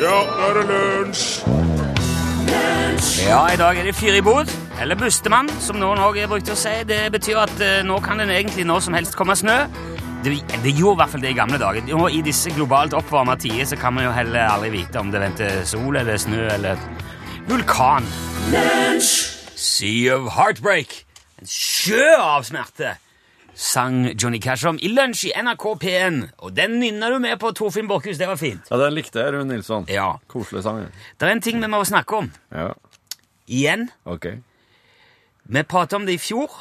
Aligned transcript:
Ja, 0.00 0.16
nå 0.24 0.46
er 0.48 0.54
det 0.56 0.62
lunsj! 0.64 1.24
Ja, 3.20 3.40
i 3.52 3.56
dag 3.60 3.76
er 3.76 3.84
det 3.84 3.92
fyr 3.94 4.14
i 4.16 4.22
bod, 4.24 4.48
eller 4.80 4.96
bustemann, 4.96 5.50
som 5.60 5.76
noen 5.76 6.00
også 6.00 6.24
brukte 6.30 6.54
å 6.54 6.58
si. 6.58 6.72
Det 6.88 7.02
betyr 7.12 7.40
at 7.42 7.60
eh, 7.60 7.82
nå 7.84 7.98
kan 8.00 8.22
det 8.22 8.30
egentlig 8.32 8.64
når 8.64 8.80
som 8.86 8.96
helst 8.96 9.18
komme 9.18 9.36
snø. 9.36 9.58
Det, 10.24 10.38
det 10.64 10.72
gjorde 10.72 10.96
i 10.96 11.00
hvert 11.02 11.12
fall 11.12 11.24
det 11.26 11.34
i 11.34 11.36
gamle 11.36 11.60
dager. 11.60 11.92
Og 11.98 12.16
I 12.16 12.22
disse 12.24 12.52
globalt 12.56 12.96
oppvarma 12.96 13.36
tider 13.40 13.68
så 13.68 13.76
kan 13.80 13.92
man 13.98 14.08
jo 14.08 14.14
heller 14.16 14.48
aldri 14.48 14.72
vite 14.78 15.04
om 15.04 15.12
det 15.12 15.20
venter 15.20 15.60
sol 15.68 16.00
eller 16.00 16.16
snø 16.20 16.48
eller 16.56 16.80
vulkan. 17.50 18.08
Sea 19.04 20.16
of 20.16 20.32
Heartbreak. 20.38 21.02
En 21.44 21.48
sjø 21.48 22.08
av 22.16 22.48
smerte, 22.48 22.96
sang 23.60 24.06
Johnny 24.16 24.38
Cash 24.40 24.64
om 24.68 24.78
i 24.80 24.88
lunsj 24.88 25.26
i 25.28 25.32
NRK 25.36 25.64
P1. 25.82 26.20
Og 26.46 26.54
den 26.56 26.78
nynna 26.80 27.10
du 27.12 27.18
med 27.20 27.36
på, 27.42 27.50
Torfinn 27.56 27.88
Borchhus. 27.90 28.16
Det 28.20 28.28
var 28.30 28.38
fint. 28.40 28.70
Ja, 28.70 28.78
Den 28.80 28.94
likte 28.96 29.20
jeg, 29.20 29.34
Rune 29.34 29.52
Nilsson. 29.52 29.84
Ja. 29.92 30.14
Koselig 30.32 30.62
sang. 30.64 30.86
Det 31.20 31.28
er 31.28 31.34
en 31.34 31.42
ting 31.44 31.60
vi 31.60 31.68
må 31.68 31.82
snakke 31.84 32.22
om. 32.22 32.30
Ja, 32.54 32.70
Igjen. 33.50 33.88
ok. 34.06 34.26
Vi 35.50 35.62
pratet 35.66 35.96
om 35.98 36.04
det 36.06 36.14
i 36.14 36.22
fjor, 36.22 36.52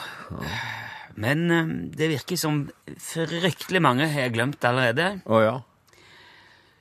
men 1.20 1.52
eh, 1.54 1.68
det 1.96 2.08
virker 2.10 2.38
som 2.40 2.64
fryktelig 2.98 3.82
mange 3.86 4.08
har 4.10 4.32
glemt 4.34 4.64
allerede. 4.66 5.20
Å 5.30 5.42
ja. 5.44 5.56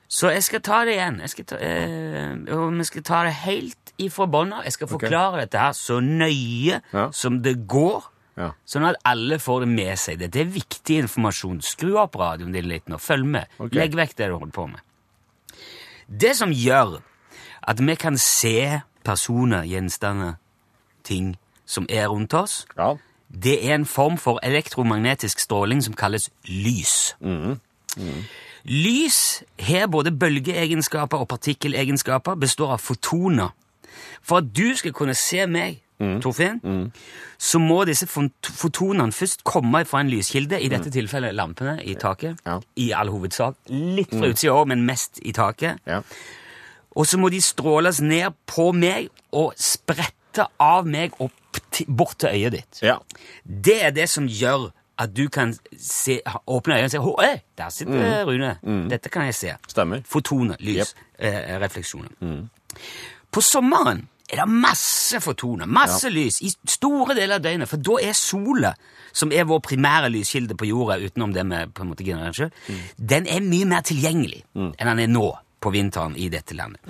Så 0.09 0.31
jeg 0.33 0.41
skal 0.47 0.63
ta 0.65 0.79
det 0.89 0.95
igjen. 0.97 1.19
Jeg 1.21 1.45
ta, 1.51 1.59
eh, 1.61 2.31
og 2.55 2.73
vi 2.79 2.87
skal 2.89 3.03
ta 3.05 3.19
det 3.27 3.35
helt 3.45 3.93
ifra 4.01 4.25
bånda. 4.25 4.63
Jeg 4.65 4.73
skal 4.73 4.89
forklare 4.89 5.11
forklare 5.11 5.43
dette 5.45 5.61
her 5.61 5.75
så 5.77 5.99
nøye 6.01 6.81
Ja. 6.93 7.11
som 7.13 7.41
det 7.45 7.67
går, 7.69 8.09
Ja. 8.39 8.53
sånn 8.65 8.85
at 8.87 8.95
alle 9.03 9.35
får 9.43 9.65
det 9.65 9.67
med 9.73 9.99
seg. 9.99 10.19
Dette 10.21 10.39
er 10.39 10.45
viktig 10.53 11.01
informasjon. 11.03 11.57
Skru 11.61 11.97
opp 11.99 12.15
radioen 12.15 12.53
din 12.55 12.69
litt 12.71 12.87
nå. 12.87 12.95
Følg 13.03 13.25
med. 13.27 13.47
Okay. 13.59 13.81
Legg 13.81 13.97
vekk 13.99 14.15
det 14.15 14.29
du 14.31 14.37
holder 14.37 14.55
på 14.55 14.67
med. 14.71 14.79
Det 16.07 16.31
som 16.39 16.53
gjør 16.55 17.01
at 17.67 17.81
vi 17.83 17.95
kan 17.99 18.15
se 18.17 18.79
personer, 19.03 19.67
gjenstander, 19.67 20.37
ting 21.03 21.35
som 21.65 21.85
er 21.89 22.07
rundt 22.07 22.33
oss, 22.33 22.65
Ja. 22.77 22.95
det 23.29 23.59
er 23.65 23.75
en 23.75 23.85
form 23.85 24.17
for 24.17 24.39
elektromagnetisk 24.41 25.39
stråling 25.39 25.83
som 25.83 25.93
kalles 25.93 26.29
lys. 26.47 27.15
Lys 28.65 29.43
har 29.59 29.87
både 29.87 30.11
bølgeegenskaper 30.11 31.17
og 31.19 31.27
partikkelegenskaper, 31.27 32.35
består 32.35 32.73
av 32.73 32.79
fotoner. 32.79 33.51
For 34.21 34.37
at 34.37 34.53
du 34.53 34.75
skal 34.75 34.93
kunne 34.93 35.15
se 35.15 35.45
meg, 35.47 35.81
Torfinn, 35.99 36.59
så 37.37 37.59
må 37.59 37.81
disse 37.87 38.07
fotonene 38.07 39.11
først 39.11 39.43
komme 39.43 39.81
fra 39.85 39.99
en 39.99 40.09
lyskilde, 40.11 40.59
i 40.61 40.69
dette 40.71 40.91
tilfellet 40.91 41.35
lampene 41.35 41.77
i 41.83 41.95
taket, 41.99 42.37
Ja. 42.45 42.59
i 42.79 42.91
all 42.95 43.09
hovedsak. 43.11 43.55
Litt 43.69 44.09
fra 44.15 44.29
utsida 44.31 44.53
òg, 44.55 44.67
men 44.71 44.85
mest 44.87 45.19
i 45.25 45.33
taket. 45.35 45.79
Ja. 45.85 46.01
Og 46.95 47.05
så 47.05 47.19
må 47.19 47.29
de 47.29 47.41
stråles 47.41 47.99
ned 48.01 48.31
på 48.47 48.71
meg 48.73 49.09
og 49.31 49.53
sprette 49.59 50.47
av 50.59 50.87
meg 50.87 51.11
opp 51.19 51.59
til, 51.71 51.85
bort 51.87 52.17
til 52.19 52.29
øyet 52.29 52.51
ditt. 52.51 52.79
Ja. 52.81 52.97
Det 53.45 53.81
er 53.83 53.91
det 53.91 54.07
som 54.09 54.27
gjør 54.27 54.69
at 54.99 55.13
du 55.15 55.29
kan 55.31 55.53
se, 55.77 56.19
åpne 56.47 56.75
øynene 56.75 56.85
og 56.85 56.91
si 56.91 57.25
Hei, 57.27 57.41
der 57.57 57.69
sitter 57.69 58.25
Rune. 58.27 58.55
Dette 58.89 59.09
kan 59.09 59.25
jeg 59.29 59.35
se. 59.35 59.53
Stemmer. 59.67 60.01
Fotoner, 60.05 60.55
lys, 60.59 60.93
yep. 60.95 61.05
eh, 61.19 61.59
refleksjoner. 61.61 62.09
På 63.31 63.41
sommeren 63.41 64.07
er 64.29 64.43
det 64.43 64.47
masse 64.49 65.19
fotoner, 65.23 65.69
masse 65.69 66.09
lys, 66.13 66.39
i 66.45 66.51
store 66.69 67.15
deler 67.17 67.39
av 67.39 67.43
døgnet, 67.43 67.69
for 67.69 67.81
da 67.81 67.97
er 68.05 68.17
sola, 68.17 68.73
som 69.15 69.33
er 69.33 69.47
vår 69.49 69.61
primære 69.65 70.11
lyskilde 70.13 70.57
på 70.57 70.69
jorda, 70.69 70.99
utenom 71.01 71.33
det 71.33 71.45
vi 71.49 71.61
på 71.73 71.83
en 71.83 71.91
måte 71.91 72.05
genererer 72.05 72.37
selv, 72.37 72.51
den 72.97 73.27
er 73.27 73.41
mye 73.45 73.67
mer 73.69 73.85
tilgjengelig 73.89 74.43
enn 74.53 74.91
den 74.91 75.03
er 75.05 75.09
nå 75.09 75.27
på 75.59 75.73
vinteren 75.75 76.13
i 76.15 76.29
dette 76.31 76.55
landet. 76.55 76.85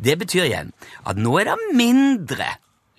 Det 0.00 0.14
betyr 0.20 0.46
igjen 0.46 0.70
at 1.04 1.18
nå 1.20 1.34
er 1.40 1.50
det 1.50 1.74
mindre 1.76 2.46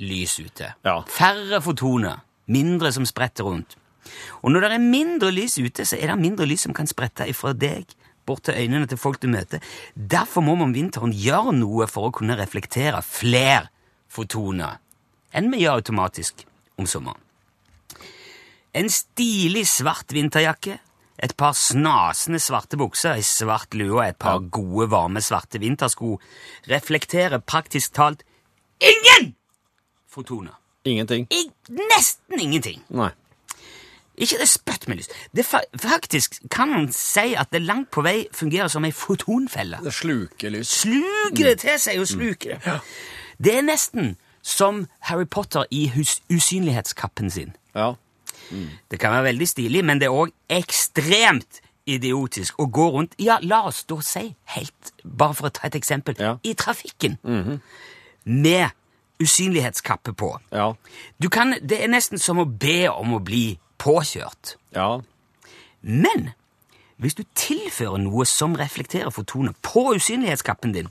lys 0.04 0.36
ute. 0.44 0.74
Ja. 0.86 1.00
Færre 1.08 1.62
fotoner, 1.64 2.20
mindre 2.52 2.92
som 2.94 3.08
spretter 3.08 3.48
rundt. 3.48 3.78
Og 4.44 4.52
når 4.52 4.68
det 4.68 4.74
er 4.76 4.84
mindre 4.84 5.32
lys 5.34 5.58
ute, 5.58 5.86
så 5.88 5.98
er 5.98 6.12
det 6.12 6.20
mindre 6.22 6.46
lys 6.46 6.68
som 6.68 6.76
kan 6.78 6.90
sprette 6.90 7.26
ifra 7.32 7.56
deg 7.58 7.96
bort 8.26 8.44
til 8.46 8.58
øynene 8.58 8.90
til 8.90 9.00
folk 9.00 9.22
du 9.22 9.30
møter. 9.30 9.62
Derfor 9.96 10.44
må 10.46 10.56
man 10.58 10.70
om 10.70 10.76
vinteren 10.76 11.14
gjøre 11.14 11.54
noe 11.58 11.88
for 11.90 12.10
å 12.10 12.14
kunne 12.14 12.38
reflektere 12.38 13.02
flere 13.06 13.70
fotoner 14.16 14.80
enn 15.36 15.52
vi 15.52 15.66
gjør 15.66 15.82
automatisk 15.82 16.46
om 16.80 16.88
sommeren. 16.88 17.20
En 18.76 18.90
stilig 18.92 19.64
svart 19.72 20.12
vinterjakke, 20.12 20.80
et 21.16 21.34
par 21.40 21.54
snasende 21.56 22.42
svarte 22.44 22.76
bukser, 22.80 23.16
ei 23.16 23.24
svart 23.24 23.76
lue 23.80 23.94
og 23.94 24.04
et 24.04 24.18
par 24.20 24.42
gode, 24.52 24.90
varme 24.92 25.24
svarte 25.24 25.62
vintersko 25.64 26.18
reflekterer 26.68 27.40
praktisk 27.40 27.96
talt 27.96 28.26
ingen 28.84 29.32
fotoner. 30.12 30.58
Ingenting. 30.86 31.28
I, 31.34 31.48
nesten 31.72 32.40
ingenting. 32.40 32.84
Nei. 32.94 33.10
Ikke 34.16 34.38
det 34.40 34.48
spøtt 34.48 34.86
med 34.88 35.00
lys. 35.00 35.10
Det 35.36 35.44
fa 35.44 35.60
faktisk 35.82 36.38
kan 36.52 36.70
man 36.72 36.86
si 36.96 37.34
at 37.36 37.52
det 37.52 37.64
langt 37.66 37.90
på 37.92 38.04
vei 38.06 38.28
fungerer 38.32 38.72
som 38.72 38.86
ei 38.88 38.94
fotonfelle. 38.96 39.82
Det 39.84 39.92
sluker 39.94 40.54
lys. 40.54 40.72
Sluker 40.84 41.50
det 41.50 41.58
til 41.66 41.80
seg 41.82 42.00
og 42.00 42.08
sluker 42.08 42.56
det. 42.56 42.76
Det 43.44 43.58
er 43.58 43.62
nesten 43.66 44.16
som 44.46 44.88
Harry 45.10 45.26
Potter 45.26 45.66
i 45.72 45.88
hus 45.96 46.20
usynlighetskappen 46.32 47.30
sin. 47.32 47.56
Ja. 47.76 47.94
Det 48.92 49.00
kan 49.00 49.12
være 49.12 49.24
veldig 49.32 49.48
stilig, 49.50 49.82
men 49.86 50.00
det 50.00 50.06
er 50.06 50.14
òg 50.14 50.32
ekstremt 50.54 51.62
idiotisk 51.90 52.60
å 52.62 52.66
gå 52.72 52.86
rundt 52.94 53.14
Ja, 53.22 53.38
la 53.42 53.64
oss 53.68 53.84
da 53.90 53.98
si, 54.02 54.36
helt 54.56 54.92
bare 55.04 55.34
for 55.38 55.48
å 55.50 55.54
ta 55.54 55.68
et 55.68 55.76
eksempel, 55.76 56.16
Ja. 56.20 56.38
i 56.44 56.54
trafikken 56.54 57.18
med 58.26 58.70
usynlighetskappe 59.20 60.14
på. 60.14 60.40
Ja. 60.52 60.74
Du 61.22 61.30
kan, 61.30 61.56
det 61.62 61.84
er 61.84 61.88
nesten 61.88 62.18
som 62.20 62.38
å 62.42 62.46
be 62.46 62.88
om 62.90 63.14
å 63.16 63.20
bli 63.24 63.58
påkjørt. 63.80 64.56
Ja. 64.76 65.00
Men 65.82 66.32
hvis 67.02 67.16
du 67.18 67.24
tilfører 67.36 68.00
noe 68.00 68.24
som 68.30 68.54
reflekterer 68.56 69.12
fotonet 69.12 69.58
på 69.66 69.82
usynlighetskappen 69.98 70.72
din, 70.72 70.88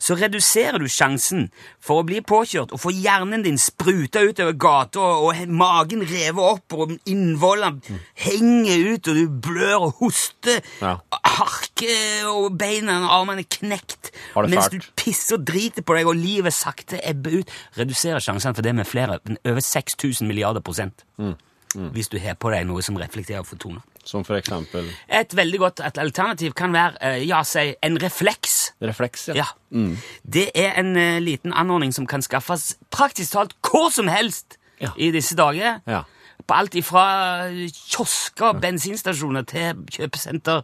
så 0.00 0.16
reduserer 0.16 0.80
du 0.80 0.88
sjansen 0.88 1.50
for 1.82 2.00
å 2.00 2.06
bli 2.08 2.22
påkjørt 2.24 2.72
og 2.72 2.80
få 2.80 2.92
hjernen 2.96 3.44
din 3.44 3.58
spruta 3.60 4.22
utover 4.24 4.56
gata 4.56 5.02
og, 5.20 5.42
magen 5.52 6.06
revet 6.08 6.40
opp 6.40 6.72
og 6.78 6.94
innvollene 7.04 8.00
henger 8.24 8.94
ut 8.94 9.12
og 9.12 9.20
du 9.20 9.36
blør 9.48 9.88
og 9.90 10.00
hoster, 10.00 10.62
Ja. 10.80 10.96
harker 11.12 12.30
og 12.32 12.56
beina 12.58 12.96
og 13.04 13.12
armene 13.20 13.44
er 13.44 13.50
knekt, 13.58 14.12
mens 14.48 14.70
du 14.72 14.78
pisser 14.96 15.36
og 15.36 15.46
driter 15.48 15.84
på 15.84 15.96
deg 15.98 16.08
og 16.08 16.16
livet 16.16 16.54
sakte 16.56 17.00
ebber 17.04 17.42
ut, 17.42 17.54
reduserer 17.76 18.24
sjansene 18.24 18.56
for 18.56 18.64
det 18.64 18.74
med 18.74 18.88
flere, 18.88 19.20
over 19.44 19.60
6000 19.60 20.26
milliarder 20.28 20.64
prosent. 20.64 21.04
Hvis 21.74 22.08
du 22.12 22.18
har 22.20 22.34
på 22.34 22.50
deg 22.52 22.66
noe 22.66 22.82
som 22.82 22.96
reflekterer 23.00 23.42
fotoner. 23.44 23.80
Som 24.04 24.24
for 24.26 24.34
eksempel 24.36 24.88
Et 25.08 25.34
veldig 25.36 25.58
godt 25.62 25.80
alternativ 25.80 26.52
kan 26.58 26.72
være 26.74 26.96
eh, 27.00 27.22
ja, 27.28 27.42
si 27.46 27.74
en 27.82 27.98
refleks. 28.02 28.72
refleks. 28.82 29.28
Ja. 29.28 29.34
Ja. 29.34 29.46
Det 30.24 30.50
er 30.58 30.74
en 30.80 30.96
uh, 30.96 31.20
liten 31.22 31.52
anordning 31.54 31.92
som 31.94 32.06
kan 32.06 32.22
skaffes 32.22 32.76
praktisk 32.90 33.32
talt 33.32 33.54
hvor 33.62 33.90
som 33.94 34.08
helst 34.08 34.58
Ja. 34.82 34.90
i 34.96 35.10
disse 35.14 35.36
dager. 35.38 35.80
Ja. 35.86 36.02
På 36.46 36.54
alt 36.58 36.74
ifra 36.74 37.04
kiosker 37.70 38.48
og 38.48 38.60
bensinstasjoner 38.60 39.44
til 39.46 39.84
kjøpesenter. 39.94 40.62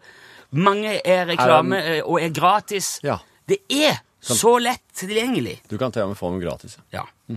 Mange 0.50 0.96
er 1.06 1.26
reklame 1.28 1.78
eh, 1.78 2.02
og 2.02 2.18
er 2.20 2.32
gratis. 2.34 2.98
Ja. 3.06 3.18
Det 3.48 3.60
er 3.70 4.00
så 4.20 4.56
lett 4.58 4.82
tilgjengelig. 4.98 5.60
Du 5.70 5.78
kan 5.78 5.92
til 5.94 6.02
og 6.02 6.08
med 6.08 6.18
få 6.18 6.32
dem 6.32 6.40
gratis. 6.42 6.78
ja. 6.92 7.04
Ja. 7.28 7.36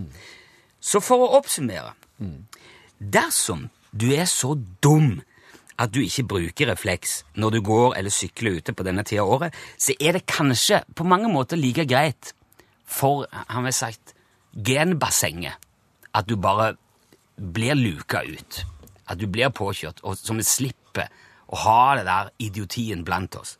Så 0.82 0.98
for 0.98 1.22
å 1.22 1.28
oppsummere 1.38 1.92
Dersom 3.02 3.66
du 3.90 4.12
er 4.14 4.28
så 4.30 4.54
dum 4.84 5.20
at 5.80 5.90
du 5.90 5.98
ikke 6.04 6.28
bruker 6.30 6.70
refleks 6.70 7.22
når 7.34 7.56
du 7.56 7.60
går 7.66 7.96
eller 7.98 8.14
sykler 8.14 8.60
ute 8.60 8.74
på 8.76 8.86
denne 8.86 9.02
tida 9.08 9.24
av 9.24 9.32
året, 9.36 9.56
så 9.80 9.96
er 9.98 10.14
det 10.16 10.28
kanskje 10.30 10.82
på 10.94 11.06
mange 11.08 11.30
måter 11.32 11.58
like 11.58 11.86
greit 11.90 12.34
for, 12.86 13.26
han 13.32 13.66
har 13.66 13.74
sagt, 13.74 14.14
genbassenget 14.52 15.58
at 16.12 16.28
du 16.28 16.36
bare 16.36 16.74
blir 17.36 17.74
luka 17.74 18.22
ut. 18.22 18.62
At 19.08 19.18
du 19.18 19.26
blir 19.26 19.50
påkjørt, 19.50 20.02
og 20.04 20.16
som 20.20 20.38
vi 20.38 20.46
slipper 20.46 21.08
å 21.52 21.58
ha 21.64 21.94
det 21.98 22.04
der 22.06 22.30
idiotien 22.40 23.02
blant 23.04 23.36
oss. 23.36 23.56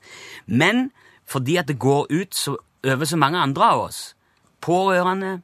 Men 0.46 0.90
fordi 1.28 1.58
at 1.61 1.69
det 1.69 1.81
går 1.81 2.12
ut 2.12 2.37
så, 2.37 2.56
over 2.84 3.08
så 3.08 3.19
mange 3.19 3.40
andre 3.40 3.72
av 3.75 3.87
oss, 3.88 4.02
pårørende, 4.62 5.40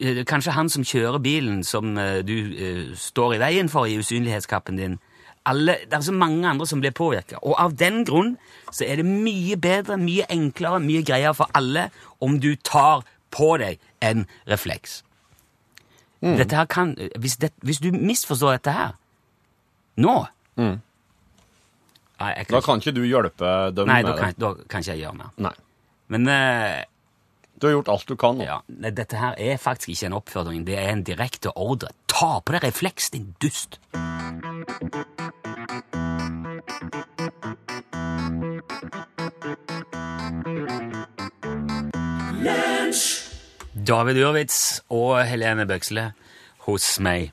kanskje 0.00 0.54
han 0.54 0.68
som 0.70 0.84
kjører 0.86 1.18
bilen 1.22 1.62
som 1.66 1.98
eh, 1.98 2.20
du 2.26 2.34
eh, 2.54 2.96
står 2.96 3.34
i 3.34 3.40
veien 3.42 3.68
for 3.72 3.86
i 3.86 3.98
usynlighetskappen 3.98 4.78
din, 4.78 4.98
alle, 5.48 5.78
det 5.88 5.96
er 5.96 6.04
så 6.04 6.12
mange 6.12 6.48
andre 6.48 6.66
som 6.66 6.80
blir 6.82 6.92
påvirka. 6.92 7.38
Og 7.42 7.54
av 7.58 7.74
den 7.78 8.04
grunn 8.04 8.36
så 8.70 8.84
er 8.84 9.00
det 9.00 9.06
mye 9.08 9.56
bedre, 9.56 9.96
mye 9.96 10.26
enklere, 10.30 10.80
mye 10.84 11.02
greiere 11.02 11.34
for 11.34 11.50
alle 11.56 11.88
om 12.20 12.36
du 12.40 12.52
tar 12.56 13.06
på 13.34 13.56
deg 13.60 13.78
en 14.04 14.26
refleks. 14.48 15.02
Dette 16.20 16.56
her 16.56 16.66
kan, 16.66 16.96
hvis, 17.18 17.36
det, 17.38 17.52
hvis 17.62 17.78
du 17.78 17.92
misforstår 17.94 18.56
dette 18.58 18.72
her 18.74 18.96
nå 20.02 20.14
Nei, 22.18 22.30
jeg 22.34 22.48
Da 22.50 22.60
kan 22.66 22.82
ikke 22.82 22.94
du 22.96 23.04
hjelpe 23.06 23.50
dem 23.70 23.86
Nei, 23.86 24.00
da 24.02 24.16
kan, 24.18 24.34
da 24.34 24.50
kan 24.66 24.82
ikke 24.82 24.96
jeg 24.96 25.04
gjøre 25.04 25.14
mer. 25.20 25.30
Nei. 25.38 25.52
Men 26.10 26.26
eh, 26.32 26.82
Du 27.58 27.66
har 27.66 27.72
gjort 27.72 27.88
alt 27.90 28.06
du 28.06 28.14
kan 28.14 28.38
nå. 28.38 28.44
Ja, 28.46 28.60
nei, 28.70 28.92
Dette 28.94 29.18
her 29.18 29.34
er 29.34 29.56
faktisk 29.58 29.90
ikke 29.96 30.06
en 30.06 30.18
oppfordring, 30.20 30.66
det 30.66 30.76
er 30.78 30.92
en 30.92 31.02
direkte 31.02 31.50
ordre. 31.58 31.90
Ta 32.06 32.38
på 32.38 32.54
deg 32.54 32.68
refleks, 32.68 33.10
din 33.10 33.32
dust! 33.42 33.80
David 43.88 44.20
Urwitz 44.20 44.80
og 44.92 45.16
Helene 45.26 45.66
Bøksle 45.66 46.12
hos 46.68 46.86
meg. 47.02 47.32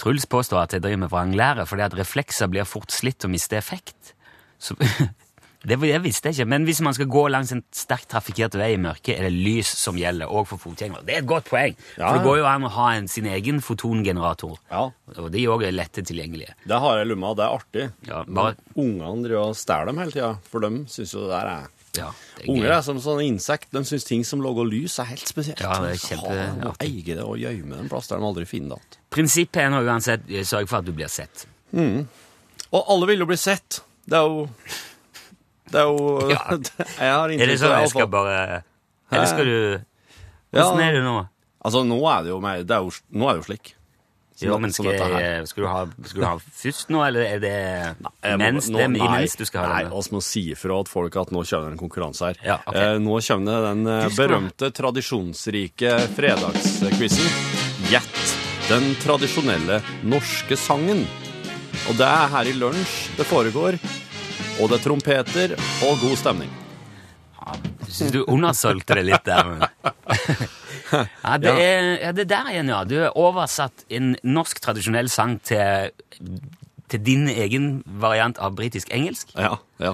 Truls 0.00 0.26
påstår 0.30 0.62
at 0.62 0.76
jeg 0.76 0.84
driver 0.84 1.02
med 1.06 1.10
vranglære 1.12 1.66
fordi 1.66 1.88
at 1.88 1.96
reflekser 1.98 2.50
blir 2.52 2.68
fort 2.68 2.92
slitt 2.94 3.24
og 3.26 3.34
mister 3.34 3.58
effekt. 3.58 4.14
Så, 4.60 4.76
det, 5.60 5.76
visste 6.00 6.30
jeg 6.30 6.38
ikke, 6.38 6.48
men 6.48 6.64
hvis 6.64 6.80
man 6.80 6.94
skal 6.96 7.08
gå 7.12 7.22
langs 7.28 7.50
en 7.52 7.60
sterkt 7.76 8.08
trafikkert 8.14 8.54
vei 8.56 8.70
i 8.74 8.78
mørket, 8.80 9.18
er 9.18 9.26
det 9.28 9.32
lys 9.34 9.68
som 9.76 9.98
gjelder, 10.00 10.30
òg 10.32 10.46
for 10.48 10.62
fotgjengere. 10.62 11.04
Det 11.04 11.18
er 11.18 11.20
et 11.20 11.28
godt 11.28 11.50
poeng, 11.50 11.74
Ja, 11.98 12.06
for 12.06 12.16
det 12.16 12.24
går 12.24 12.38
jo 12.40 12.46
an 12.48 12.64
å 12.64 12.70
ha 12.78 12.86
en, 12.96 13.08
sin 13.12 13.26
egen 13.28 13.60
fotongenerator. 13.60 14.56
Ja, 14.70 14.86
Og 15.18 15.28
de 15.34 15.42
òg 15.52 15.66
er 15.68 15.74
lette 15.76 16.00
tilgjengelige. 16.06 16.54
det 16.64 16.78
har 16.80 16.98
jeg 17.02 17.10
lomma, 17.10 17.34
det 17.36 17.44
er 17.44 17.58
artig. 17.58 17.90
Ja, 18.08 18.22
bare, 18.24 18.56
Ungene 18.74 19.26
driver 19.26 19.50
og 19.50 19.56
stjeler 19.60 19.86
dem 19.92 20.00
hele 20.00 20.16
tida, 20.16 20.32
for 20.48 20.60
dem 20.64 20.86
syns 20.88 21.12
jo 21.12 21.26
det 21.26 21.34
der 21.34 21.52
er 21.58 21.68
ja, 21.98 22.06
det 22.38 22.44
er 22.44 22.50
Unger 22.54 22.70
er 22.70 22.82
som 22.86 23.00
sånne 23.02 23.24
insekt. 23.26 23.72
De 23.74 23.80
syns 23.84 24.04
ting 24.06 24.20
som 24.24 24.40
lager 24.40 24.64
lys, 24.64 24.94
er 25.02 25.08
helt 25.10 25.26
spesielt. 25.26 25.58
Ja, 25.60 25.72
det 25.82 25.88
er 25.90 25.96
de 25.96 26.04
kjempeartig. 26.06 26.86
eie 26.86 27.16
det 27.18 27.24
og 27.24 27.36
gjemme 27.42 27.74
det 27.74 27.80
en 27.82 27.88
plass 27.90 28.06
der 28.08 28.22
de 28.22 28.28
aldri 28.28 28.44
finner 28.46 28.76
det 28.78 28.84
igjen. 28.86 29.00
Prinsippet 29.10 29.64
er 29.64 29.72
nå 29.74 29.80
uansett 29.82 30.30
eh, 30.30 30.44
sørg 30.46 30.70
for 30.70 30.78
at 30.78 30.86
du 30.86 30.92
blir 30.94 31.10
sett. 31.10 31.48
Og 31.74 32.78
alle 32.94 33.08
vil 33.10 33.24
jo 33.24 33.26
bli 33.26 33.36
sett. 33.40 33.80
Det 34.06 34.16
er 34.18 34.22
jo 34.30 34.46
Det 35.70 35.80
er 35.80 35.86
jo 35.90 36.30
Ja. 36.30 36.40
Jeg 37.00 37.12
har 37.14 37.24
Er 37.24 37.28
det 37.28 37.36
inntrykk 37.38 37.60
sånn 37.64 37.74
av 37.76 37.82
jeg 37.84 37.90
skal 37.94 38.08
bare 38.10 38.38
Eller 39.10 39.26
skal 39.30 39.44
du 39.44 39.58
Ja. 40.50 40.64
Hvordan 40.64 40.80
er 40.82 40.96
det 40.98 41.02
nå? 41.06 41.18
Altså, 41.64 41.84
nå 41.86 41.98
er 42.10 42.22
det 42.24 42.30
jo, 42.32 42.40
mer- 42.40 42.64
det 42.64 42.72
er 42.74 42.80
jo, 42.82 42.90
nå 43.12 43.28
er 43.28 43.36
det 43.36 43.42
jo 43.42 43.46
slik. 43.52 43.74
Som 44.40 44.48
Jo, 44.48 44.56
men 44.58 44.72
skal, 44.72 44.86
jeg, 44.96 45.42
skal, 45.50 45.62
du 45.62 45.68
ha, 45.68 45.80
skal 46.08 46.22
du 46.22 46.26
ha 46.26 46.36
først 46.40 46.88
nå, 46.94 47.02
eller 47.04 47.26
er 47.26 47.42
det 47.42 48.38
Mens 48.40 48.70
nå- 48.72 48.78
det 48.80 48.86
nei, 48.94 49.04
imens 49.04 49.36
du 49.36 49.44
skal 49.44 49.66
ha 49.66 49.74
Nei, 49.74 49.82
den? 49.84 49.92
vi 49.92 50.14
må 50.16 50.22
si 50.24 50.42
ifra 50.54 50.78
til 50.86 50.90
folk 50.94 51.18
at 51.20 51.30
nå 51.36 51.42
kommer 51.44 51.66
det 51.68 51.74
en 51.76 51.82
konkurranse 51.82 52.30
her. 52.30 52.40
Ja, 52.48 52.56
okay. 52.64 52.94
eh, 52.94 52.98
nå 53.04 53.18
kommer 53.26 53.52
det 53.52 53.58
den 53.68 53.86
eh, 53.92 54.08
berømte, 54.16 54.70
tradisjonsrike 54.80 55.92
fredagsquizen. 56.16 57.28
Gjett 57.92 58.34
den 58.70 58.94
tradisjonelle 59.04 59.82
norske 60.08 60.56
sangen. 60.56 61.04
Og 61.90 61.96
det 62.00 62.08
er 62.08 62.32
her 62.32 62.48
i 62.48 62.56
lunsj 62.56 62.96
det 63.20 63.28
foregår. 63.28 63.76
Og 64.60 64.68
det 64.70 64.78
er 64.80 64.84
trompeter 64.84 65.54
og 65.88 66.00
god 66.02 66.16
stemning. 66.20 66.50
Syns 67.90 68.12
du 68.14 68.20
undersolgte 68.28 68.94
det 69.00 69.06
litt 69.08 69.24
der? 69.28 69.44
Men. 69.48 69.68
Ja, 70.90 71.36
det, 71.38 71.50
er, 71.54 71.84
ja, 72.02 72.08
det 72.10 72.24
der 72.32 72.48
igjen, 72.50 72.70
ja. 72.72 72.80
Du 72.88 72.96
har 72.98 73.12
oversatt 73.14 73.84
en 73.94 74.16
norsk 74.26 74.58
tradisjonell 74.64 75.06
sang 75.12 75.36
til, 75.46 75.92
til 76.90 77.02
din 77.06 77.28
egen 77.30 77.68
variant 78.02 78.40
av 78.42 78.56
britisk-engelsk. 78.58 79.30
Ja, 79.38 79.52
ja. 79.78 79.92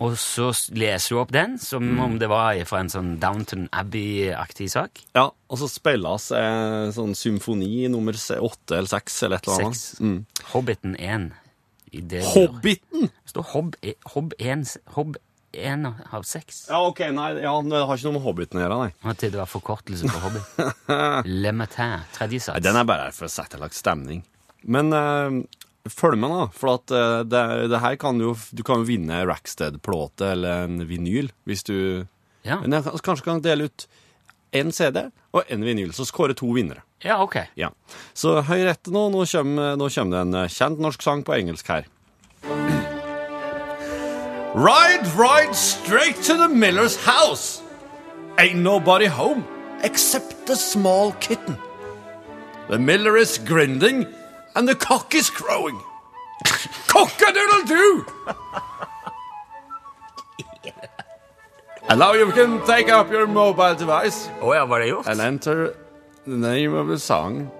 Og 0.00 0.16
så 0.18 0.48
leser 0.72 1.12
du 1.12 1.20
opp 1.20 1.34
den 1.36 1.58
som 1.60 1.84
Mm. 1.84 2.00
om 2.06 2.16
det 2.18 2.30
var 2.32 2.56
fra 2.64 2.80
en 2.80 2.88
sånn 2.88 3.10
Downton 3.20 3.68
Abbey-aktig 3.76 4.70
sak. 4.72 5.02
ja 5.14 5.28
og 5.52 5.58
så 5.60 5.68
spilles 5.68 6.30
eh, 6.32 6.88
sånn 6.96 7.12
symfoni 7.14 7.84
nummer 7.92 8.16
åtte 8.16 8.78
eller 8.78 8.88
seks 8.88 9.22
eller 9.22 9.36
et 9.36 9.46
eller 9.50 9.66
annet. 9.66 10.00
Mm. 10.00 10.18
Hobbiten 10.54 10.96
1. 10.96 11.28
Det 12.00 12.22
Hobbiten! 12.24 13.08
Det 13.12 13.30
står 13.34 13.42
Hobb, 13.52 13.76
e- 13.82 13.98
Hobb 14.14 14.32
1, 14.38 14.76
Hobb 14.96 15.16
1 15.52 15.86
av 16.12 16.22
6. 16.24 16.62
Ja, 16.70 16.80
ok, 16.88 17.00
nei, 17.12 17.26
ja, 17.42 17.52
det 17.62 17.80
har 17.84 17.98
ikke 17.98 18.08
noe 18.08 18.16
med 18.16 18.24
Hobbiten 18.24 18.60
å 18.60 18.62
gjøre, 18.64 18.78
nei. 18.86 19.10
At 19.12 19.20
det 19.20 19.36
var 19.36 19.50
forkortelse 19.50 20.08
på 20.08 20.22
Hobbit. 20.24 20.86
Le 21.42 21.52
Matin, 21.52 22.06
tredje 22.16 22.38
Nei, 22.40 22.44
sats. 22.46 22.64
Den 22.64 22.78
er 22.80 22.88
bare 22.88 23.10
for 23.12 23.28
å 23.28 23.32
sette 23.32 23.60
slags 23.60 23.82
stemning. 23.84 24.22
Men 24.64 24.92
eh, 24.96 25.36
følg 25.92 26.16
med, 26.22 26.32
da. 26.32 26.46
For 26.56 26.76
at 26.78 26.94
eh, 26.96 27.18
det, 27.28 27.42
det 27.72 27.82
her 27.82 27.98
kan 28.00 28.20
jo 28.22 28.32
Du 28.54 28.62
kan 28.66 28.80
jo 28.80 28.88
vinne 28.88 29.24
Rackstead-plate 29.28 30.32
eller 30.36 30.64
en 30.68 30.86
vinyl 30.88 31.32
hvis 31.48 31.66
du 31.68 31.76
Ja. 32.46 32.60
Men 32.62 32.78
jeg 32.78 33.02
kanskje 33.04 33.26
kan 33.28 33.42
dele 33.44 33.68
ut 33.68 33.84
en 34.52 34.72
CD 34.72 35.06
og 35.32 35.44
en 35.48 35.64
vinyl, 35.64 35.92
så 35.96 36.04
skårer 36.04 36.34
to 36.36 36.46
vinnere. 36.52 36.82
ja, 37.04 37.16
ok. 37.22 37.36
Ja. 37.56 37.70
Så 38.14 38.40
hør 38.46 38.68
etter 38.70 38.92
nå. 38.92 39.08
Nå 39.10 39.24
kommer, 39.26 39.76
nå 39.76 39.88
kommer 39.90 40.16
det 40.16 40.20
en 40.26 40.34
eh, 40.44 40.48
kjent 40.52 40.78
norsk 40.80 41.02
sang 41.02 41.24
på 41.24 41.34
engelsk 41.34 41.68
her. 41.72 41.88
Ride, 44.54 45.06
ride 45.16 45.54
straight 45.56 46.16
to 46.28 46.36
the 46.36 46.48
miller's 46.48 46.96
house. 46.96 47.62
Ain't 48.38 48.62
nobody 48.62 49.06
home 49.06 49.44
except 49.82 50.46
the 50.46 50.54
small 50.56 51.12
kitten. 51.20 51.56
The 52.68 52.78
miller 52.78 53.16
is 53.16 53.38
grinding 53.38 54.06
and 54.54 54.68
the 54.68 54.74
cock 54.74 55.14
is 55.14 55.30
crowing. 55.30 55.80
Cock-a-doodle-doo! 56.88 58.04
Now 61.98 62.12
you 62.14 62.30
can 62.32 62.60
take 62.66 62.88
up 62.88 63.10
your 63.10 63.26
mobile 63.26 63.74
device 63.74 64.28
oh, 64.40 64.54
ja, 64.54 64.66
var 64.66 64.80
det 64.80 64.86
gjort? 64.86 65.06
and 65.06 65.20
enter 65.20 65.74
the 66.24 66.36
name 66.36 66.74
of 66.74 66.88
the 66.88 66.98
song 66.98 67.50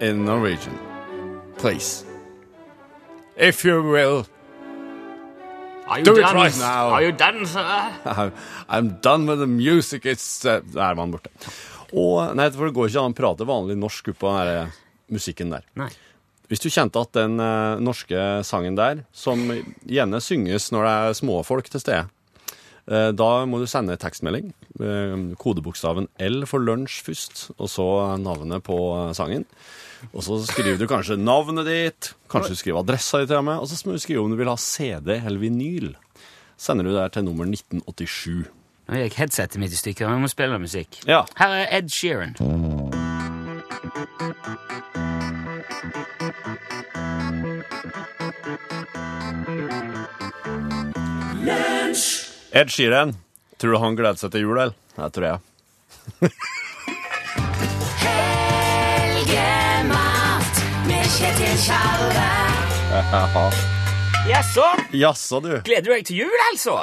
in 0.00 0.24
Norwegian. 0.24 0.78
Please. 1.58 2.04
If 3.36 3.64
you 3.64 3.82
will. 3.82 4.26
Are 5.86 5.98
you 5.98 6.04
Do 6.04 6.16
it 6.16 6.22
done? 6.22 6.36
right 6.36 6.58
now. 6.58 6.88
Are 6.90 7.02
you 7.02 7.12
done, 7.12 7.46
sir? 7.46 7.92
I'm 8.68 8.98
done 9.00 9.26
with 9.26 9.38
the 9.38 9.46
music. 9.46 10.04
It's 10.04 10.44
uh, 10.44 10.60
Der 10.72 10.94
var 10.94 11.02
han 11.04 11.12
borte. 11.12 11.30
Og, 11.92 12.34
nei, 12.36 12.50
for 12.50 12.66
det 12.66 12.74
går 12.74 12.88
ikke 12.90 13.04
an 13.04 13.14
å 13.14 13.16
prate 13.20 13.46
vanlig 13.46 13.76
norsk 13.78 14.08
oppå 14.10 14.32
den 14.32 14.48
der, 14.48 14.62
eh, 14.64 15.12
musikken 15.14 15.52
der. 15.54 15.62
Nei. 15.78 15.88
Hvis 16.50 16.60
du 16.62 16.68
kjente 16.68 16.98
at 17.00 17.12
den 17.14 17.38
uh, 17.40 17.78
norske 17.78 18.42
sangen 18.44 18.74
der, 18.76 19.04
som 19.14 19.44
gjerne 19.86 20.20
synges 20.20 20.72
når 20.74 20.82
det 20.88 20.94
er 20.96 21.16
småfolk 21.20 21.70
til 21.70 21.80
stede, 21.84 22.08
da 22.86 23.30
må 23.50 23.58
du 23.58 23.66
sende 23.66 23.96
tekstmelding. 23.98 24.52
Eh, 24.78 25.16
kodebokstaven 25.42 26.06
L 26.22 26.44
for 26.46 26.62
lunsj 26.62 27.00
først, 27.06 27.42
og 27.58 27.70
så 27.72 27.86
navnet 28.22 28.62
på 28.66 28.76
eh, 28.94 29.12
sangen. 29.18 29.46
Og 30.12 30.22
så 30.22 30.38
skriver 30.46 30.78
du 30.78 30.86
kanskje 30.90 31.16
navnet 31.18 31.66
ditt, 31.66 32.12
kanskje 32.30 32.54
du 32.54 32.60
skriver 32.60 32.82
adressa 32.84 33.22
di 33.22 33.30
til 33.30 33.40
og 33.40 33.48
med, 33.48 33.58
og 33.58 33.70
så 33.70 33.80
må 33.88 33.96
du 33.96 34.02
skrive 34.02 34.22
om 34.22 34.30
du 34.30 34.38
vil 34.38 34.52
ha 34.52 34.58
CD 34.60 35.16
eller 35.16 35.40
vinyl. 35.42 35.94
Sender 36.60 36.86
du 36.86 36.94
det 36.94 37.08
til 37.16 37.26
nummer 37.26 37.48
1987. 37.48 38.46
Nå 38.86 39.02
gikk 39.02 39.18
headsetet 39.18 39.58
mitt 39.58 39.74
i 39.74 39.80
stykker. 39.80 40.06
Jeg 40.06 40.22
må 40.22 40.30
spille 40.30 40.60
musikk. 40.62 41.00
Ja. 41.10 41.24
Her 41.40 41.58
er 41.58 41.66
Ed 41.80 41.90
Sheeran. 41.90 42.38
Ed 52.56 52.70
Sheeran. 52.72 53.10
Tror 53.60 53.70
du 53.72 53.78
han 53.82 53.96
gleder 53.98 54.16
seg 54.16 54.30
til 54.32 54.46
jul, 54.46 54.56
eller? 54.56 54.72
Det 54.96 55.08
tror 55.12 55.26
jeg. 55.26 55.38
Helgemat 58.96 60.54
med 60.88 61.04
Kjetil 61.18 61.58
Tjalve. 61.66 62.24
Jaså? 64.30 64.64
Jaså, 64.96 65.40
du. 65.44 65.52
Gleder 65.68 65.84
du 65.84 65.92
deg 65.92 66.08
til 66.08 66.22
jul, 66.24 66.38
altså? 66.48 66.78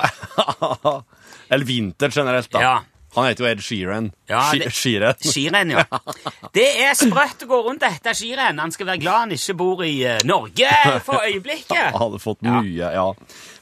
Eller 1.52 1.66
vinter 1.66 2.14
generelt, 2.14 2.52
da. 2.54 2.62
Ja. 2.62 2.76
Han 3.16 3.26
heter 3.28 3.44
jo 3.46 3.50
Ed 3.52 3.60
Sheeran. 3.62 4.08
Ja, 4.30 4.42
det- 4.58 4.72
Sheeran. 4.74 5.70
Ja. 5.76 5.84
Det 6.58 6.66
er 6.86 6.94
sprøtt 6.98 7.44
å 7.46 7.48
gå 7.50 7.60
rundt 7.68 7.84
etter 7.86 8.14
Sheeran. 8.18 8.60
Han 8.62 8.72
skal 8.74 8.88
være 8.90 9.02
glad 9.04 9.20
han 9.24 9.32
ikke 9.36 9.56
bor 9.58 9.84
i 9.86 9.92
eh, 10.06 10.20
Norge 10.26 10.70
for 11.06 11.22
øyeblikket. 11.26 11.78
Han 11.94 12.00
hadde 12.02 12.20
fått 12.22 12.42
mye, 12.46 12.90
ja. 12.94 13.06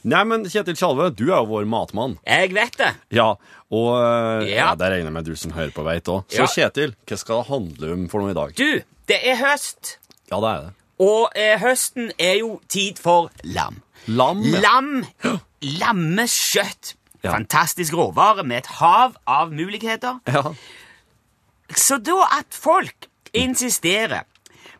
Nei, 0.08 0.22
men 0.28 0.44
Kjetil 0.48 0.76
Tjalve, 0.76 1.10
du 1.16 1.26
er 1.30 1.36
jo 1.38 1.46
vår 1.52 1.68
matmann. 1.68 2.18
Jeg 2.26 2.52
vet 2.56 2.76
det. 2.80 2.90
Ja, 3.16 3.30
og 3.72 3.90
eh, 3.96 4.50
ja. 4.52 4.56
Ja. 4.58 4.68
det 4.76 4.90
regner 4.92 5.08
jeg 5.12 5.16
med 5.16 5.28
du 5.30 5.34
som 5.38 5.54
hører 5.56 5.72
på 5.76 5.84
veit 5.86 6.08
òg. 6.12 6.24
Så 6.32 6.44
Ja. 6.44 6.50
Kjetil, 6.56 6.96
hva 7.08 7.18
skal 7.20 7.40
det 7.42 7.48
handle 7.52 7.92
om 7.96 8.08
for 8.12 8.24
noe 8.24 8.32
i 8.34 8.38
dag? 8.40 8.52
Du, 8.58 8.82
det 9.12 9.20
er 9.32 9.36
høst, 9.40 9.96
Ja, 10.32 10.40
det 10.40 10.50
er 10.52 10.66
det. 10.66 10.74
og 11.04 11.32
eh, 11.36 11.56
høsten 11.60 12.10
er 12.18 12.36
jo 12.42 12.54
tid 12.72 13.00
for 13.00 13.28
lam. 13.44 13.80
Lam. 14.08 14.40
ja. 14.48 14.60
Lam. 14.64 14.92
Lammeskjøtt. 15.80 16.94
Ja. 17.22 17.30
Fantastisk 17.36 17.94
råvare 17.94 18.42
med 18.44 18.64
et 18.64 18.70
hav 18.80 19.16
av 19.30 19.52
muligheter. 19.54 20.18
Ja. 20.26 20.42
Så 21.76 21.98
da 22.02 22.18
at 22.38 22.52
folk 22.54 23.06
insisterer 23.32 24.24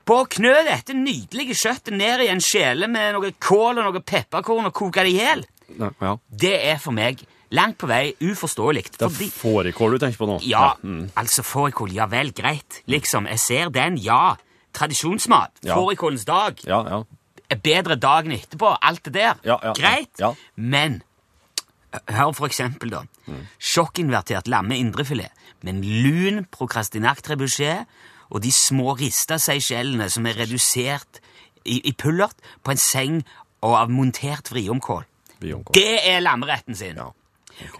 på 0.05 0.17
å 0.23 0.27
knø 0.29 0.53
dette 0.67 0.97
nydelige 0.99 1.55
kjøttet 1.55 1.95
ned 1.95 2.25
i 2.25 2.31
en 2.33 2.43
skjele 2.43 2.89
med 2.91 3.15
noe 3.15 3.31
kål 3.41 3.79
og 3.79 3.87
noe 3.93 4.03
pepperkorn 4.03 4.67
og 4.69 4.75
koke 4.75 5.05
det 5.07 5.13
i 5.15 5.21
hjel, 5.21 5.45
ja. 5.79 6.17
det 6.29 6.57
er 6.73 6.81
for 6.83 6.93
meg 6.97 7.23
langt 7.55 7.79
på 7.81 7.87
vei 7.87 8.11
uforståelig. 8.21 8.83
Det 8.99 9.07
er 9.07 9.31
fårikål 9.37 9.95
du 9.95 9.99
tenker 10.03 10.19
på 10.19 10.29
nå? 10.33 10.39
Ja, 10.49 10.73
Mm. 10.83 11.11
altså 11.15 11.45
fårikål, 11.47 11.93
ja 11.95 12.07
vel, 12.11 12.33
greit. 12.33 12.83
Liksom, 12.91 13.27
jeg 13.31 13.39
ser 13.39 13.71
den, 13.71 13.97
ja. 14.01 14.35
Tradisjonsmat. 14.73 15.53
Ja. 15.63 15.77
Fårikålens 15.77 16.25
dag. 16.25 16.59
Ja, 16.67 16.83
ja. 16.89 17.03
Er 17.53 17.57
bedre 17.61 17.95
dagen 18.01 18.33
etterpå. 18.33 18.71
Alt 18.81 19.05
det 19.05 19.13
der. 19.15 19.35
Ja, 19.45 19.59
ja, 19.63 19.69
ja. 19.69 19.73
greit. 19.77 20.09
Ja. 20.19 20.31
Men 20.57 21.03
Hør 22.09 22.33
for 22.33 22.47
eksempel, 22.49 22.91
da. 22.95 23.03
Sjokkinvertert 23.61 24.49
lamme 24.49 24.79
indrefilet 24.81 25.31
med 25.63 25.75
en 25.75 25.83
lun 26.05 26.45
prokrastinakt-trebuchet 26.51 27.87
og 28.33 28.43
de 28.43 28.53
små 28.53 28.95
rista 28.97 29.37
seychellene 29.39 30.09
som 30.11 30.27
er 30.27 30.39
redusert 30.41 31.21
i, 31.65 31.79
i 31.85 31.93
pullert 31.93 32.39
på 32.65 32.73
en 32.73 32.81
seng 32.81 33.19
og 33.63 33.77
av 33.79 33.93
montert 33.93 34.49
vriomkål. 34.51 35.05
Vriomkål. 35.43 35.77
Det 35.77 36.01
er 36.09 36.23
lammeretten 36.25 36.75
sin. 36.79 36.97
Ja. 36.99 37.11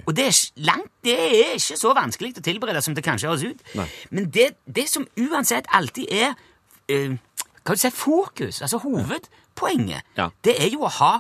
Og 0.05 0.13
det 0.15 0.29
er, 0.29 0.37
langt, 0.69 0.93
det 1.03 1.17
er 1.17 1.57
ikke 1.57 1.79
så 1.81 1.95
vanskelig 1.97 2.37
å 2.39 2.45
tilberede 2.45 2.83
som 2.85 2.95
det 2.95 3.03
kanskje 3.07 3.31
høres 3.31 3.47
ut. 3.49 3.65
Nei. 3.79 3.89
Men 4.13 4.29
det, 4.35 4.51
det 4.69 4.85
som 4.93 5.07
uansett 5.19 5.67
alltid 5.73 6.13
er 6.13 6.35
uh, 6.37 7.17
kan 7.65 7.79
du 7.79 7.81
si, 7.81 7.91
fokus, 7.95 8.61
altså 8.63 8.79
hovedpoenget, 8.85 10.05
Ja. 10.19 10.29
det 10.45 10.59
er 10.61 10.71
jo 10.75 10.85
å 10.85 10.93
ha, 11.01 11.13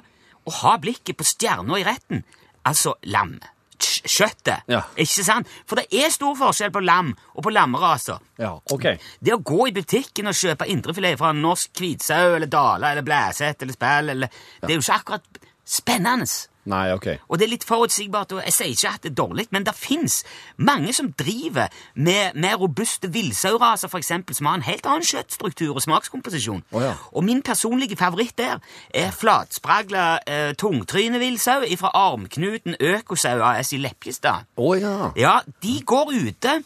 å 0.45 0.55
ha 0.61 0.77
blikket 0.83 1.17
på 1.19 1.27
stjerna 1.27 1.79
i 1.81 1.87
retten. 1.87 2.23
Altså 2.69 2.95
lam. 3.11 3.37
Kjøttet. 3.83 4.62
Ja. 4.71 4.85
Ikke 4.97 5.25
sant? 5.26 5.50
For 5.66 5.81
det 5.81 5.88
er 6.04 6.12
stor 6.14 6.37
forskjell 6.38 6.71
på 6.75 6.83
lam 6.85 7.11
og 7.35 7.42
på 7.42 7.50
lammeraser. 7.50 8.21
Ja, 8.38 8.52
ok. 8.54 8.87
Det 9.19 9.35
å 9.35 9.40
gå 9.42 9.66
i 9.69 9.75
butikken 9.75 10.31
og 10.31 10.38
kjøpe 10.38 10.69
indrefilet 10.71 11.19
fra 11.19 11.33
norsk 11.35 11.83
hvitsau 11.83 12.37
eller 12.37 12.50
dala 12.50 12.92
eller 12.92 13.07
blæsett 13.07 13.62
eller 13.62 13.75
spell 13.75 14.14
eller, 14.14 14.31
Det 14.62 14.71
er 14.71 14.78
jo 14.78 14.85
ikke 14.85 15.00
akkurat 15.00 15.42
spennende. 15.66 16.31
Nei, 16.71 16.92
ok. 16.95 17.09
Og 17.26 17.38
det 17.38 17.47
er 17.47 17.52
litt 17.57 17.66
forutsigbart, 17.66 18.37
og 18.37 18.45
jeg 18.47 18.54
sier 18.54 18.75
ikke 18.75 18.92
at 18.92 19.02
det 19.02 19.11
er 19.11 19.19
dårlig, 19.19 19.47
men 19.50 19.66
det 19.66 19.75
fins 19.75 20.21
mange 20.62 20.92
som 20.95 21.11
driver 21.19 21.73
med 21.95 22.38
mer 22.38 22.61
robuste 22.61 23.11
villsauraser, 23.12 23.90
eksempel, 23.99 24.37
som 24.38 24.47
har 24.47 24.61
en 24.61 24.66
helt 24.66 24.87
annen 24.87 25.07
kjøttstruktur 25.07 25.75
og 25.75 25.83
smakskomposisjon. 25.83 26.62
Oh, 26.71 26.83
ja. 26.83 26.95
Og 27.12 27.26
min 27.26 27.42
personlige 27.42 27.99
favoritt 27.99 28.37
der 28.38 28.62
er 28.95 29.11
flatspragla 29.11 30.07
eh, 30.26 30.52
tungtrynevillsau 30.59 31.66
fra 31.78 31.90
Armknuten 31.99 32.78
Økosau 32.81 33.42
AS 33.42 33.73
i 33.75 33.81
Lepjestad. 33.83 34.47
Oh, 34.57 34.78
ja. 34.78 35.11
Ja, 35.19 35.40
de 35.62 35.81
går 35.87 36.14
ute 36.14 36.61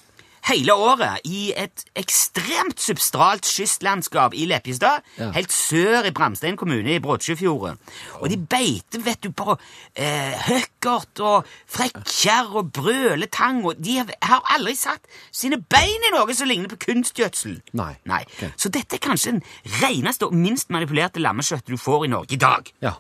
hele 0.47 0.75
året 0.75 1.21
i 1.27 1.53
et 1.57 1.85
ekstremt 1.99 2.79
substralt 2.81 3.45
kystlandskap 3.49 4.35
i 4.35 4.45
Leppestad, 4.47 5.03
Ja. 5.19 5.31
helt 5.35 5.51
sør 5.53 6.07
i 6.07 6.11
Bramstein 6.15 6.57
kommune 6.57 6.95
i 6.95 7.01
Brodsjøfjorden. 7.01 7.79
Og 8.21 8.29
de 8.31 8.37
beiter, 8.39 9.03
vet 9.03 9.21
du, 9.23 9.31
på 9.33 9.57
eh, 9.97 10.33
høkkert 10.47 11.21
og 11.21 11.47
frekkjær 11.67 12.55
og 12.55 12.73
brøletang, 12.73 13.65
og 13.67 13.75
de 13.83 13.99
har- 14.23 14.43
aldri 14.55 14.75
satt 14.75 15.01
sine 15.33 15.57
bein 15.61 16.07
i 16.07 16.13
noe 16.15 16.35
som 16.35 16.49
ligner 16.49 16.69
på 16.69 16.77
kunstgjødsel. 16.87 17.61
Nei. 17.73 17.97
Ok. 18.07 18.53
Så 18.57 18.69
dette 18.71 18.95
er 18.97 18.99
kanskje 19.03 19.33
den 19.33 19.43
reneste 19.83 20.27
og 20.27 20.33
minst 20.35 20.71
manipulerte 20.71 21.19
lammekjøttet 21.21 21.67
du 21.67 21.77
får 21.77 22.05
i 22.05 22.09
Norge 22.09 22.33
i 22.33 22.37
dag. 22.37 22.73
Ja. 22.83 22.93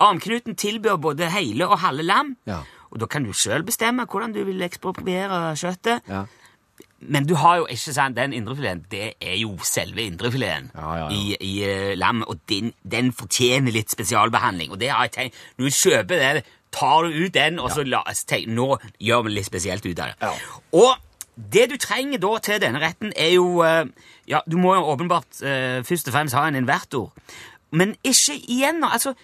Armknuten 0.00 0.56
tilbyr 0.58 0.96
både 1.00 1.30
hele 1.30 1.68
og 1.68 1.78
halve 1.78 2.02
lam, 2.02 2.36
Ja. 2.46 2.60
Og 2.94 3.02
da 3.02 3.10
kan 3.10 3.26
du 3.26 3.34
sjøl 3.34 3.66
bestemme 3.66 4.06
hvordan 4.06 4.32
du 4.32 4.44
vil 4.46 4.62
ekspropriere 4.62 5.56
kjøttet. 5.58 6.06
Ja. 6.08 6.24
Men 7.04 7.26
du 7.28 7.34
har 7.36 7.58
jo 7.60 7.66
ikke 7.68 7.92
sant, 7.92 8.16
den 8.16 8.32
indrefileten, 8.32 8.86
det 8.90 9.12
er 9.20 9.36
jo 9.36 9.58
selve 9.66 10.06
indrefileten 10.06 10.70
Ja, 10.74 10.92
ja, 10.96 11.08
i, 11.12 11.36
i 11.40 11.54
uh, 11.66 11.92
lammet, 11.98 12.28
og 12.28 12.38
den, 12.48 12.72
den 12.90 13.12
fortjener 13.12 13.74
litt 13.74 13.92
spesialbehandling. 13.92 14.72
Og 14.72 14.80
det 14.80 14.88
har 14.90 15.04
jeg 15.04 15.12
tenkt, 15.18 15.42
når 15.58 15.68
du 15.68 15.76
kjøper 15.76 16.22
det, 16.22 16.44
tar 16.72 17.02
du 17.04 17.18
ut 17.24 17.34
den, 17.34 17.58
og 17.58 17.70
så 17.74 17.84
la 17.86 18.02
tenk, 18.26 18.48
nå 18.48 18.78
gjør 19.02 19.26
vi 19.26 19.34
litt 19.34 19.50
spesielt 19.50 19.84
ut 19.86 20.00
av 20.00 20.14
det. 20.14 20.16
Ja. 20.22 20.32
Og 20.80 20.94
det 21.34 21.66
du 21.72 21.76
trenger 21.82 22.22
da 22.22 22.32
til 22.46 22.62
denne 22.62 22.80
retten, 22.82 23.12
er 23.16 23.34
jo 23.34 23.60
uh, 23.60 23.84
Ja, 24.30 24.40
du 24.48 24.56
må 24.56 24.72
jo 24.78 24.86
åpenbart 24.94 25.42
uh, 25.42 25.82
først 25.84 26.08
og 26.08 26.16
fremst 26.16 26.38
ha 26.38 26.46
en 26.48 26.56
invertor. 26.62 27.10
Men 27.74 27.96
ikke 28.06 28.38
igjen 28.38 28.84
altså 28.86 29.16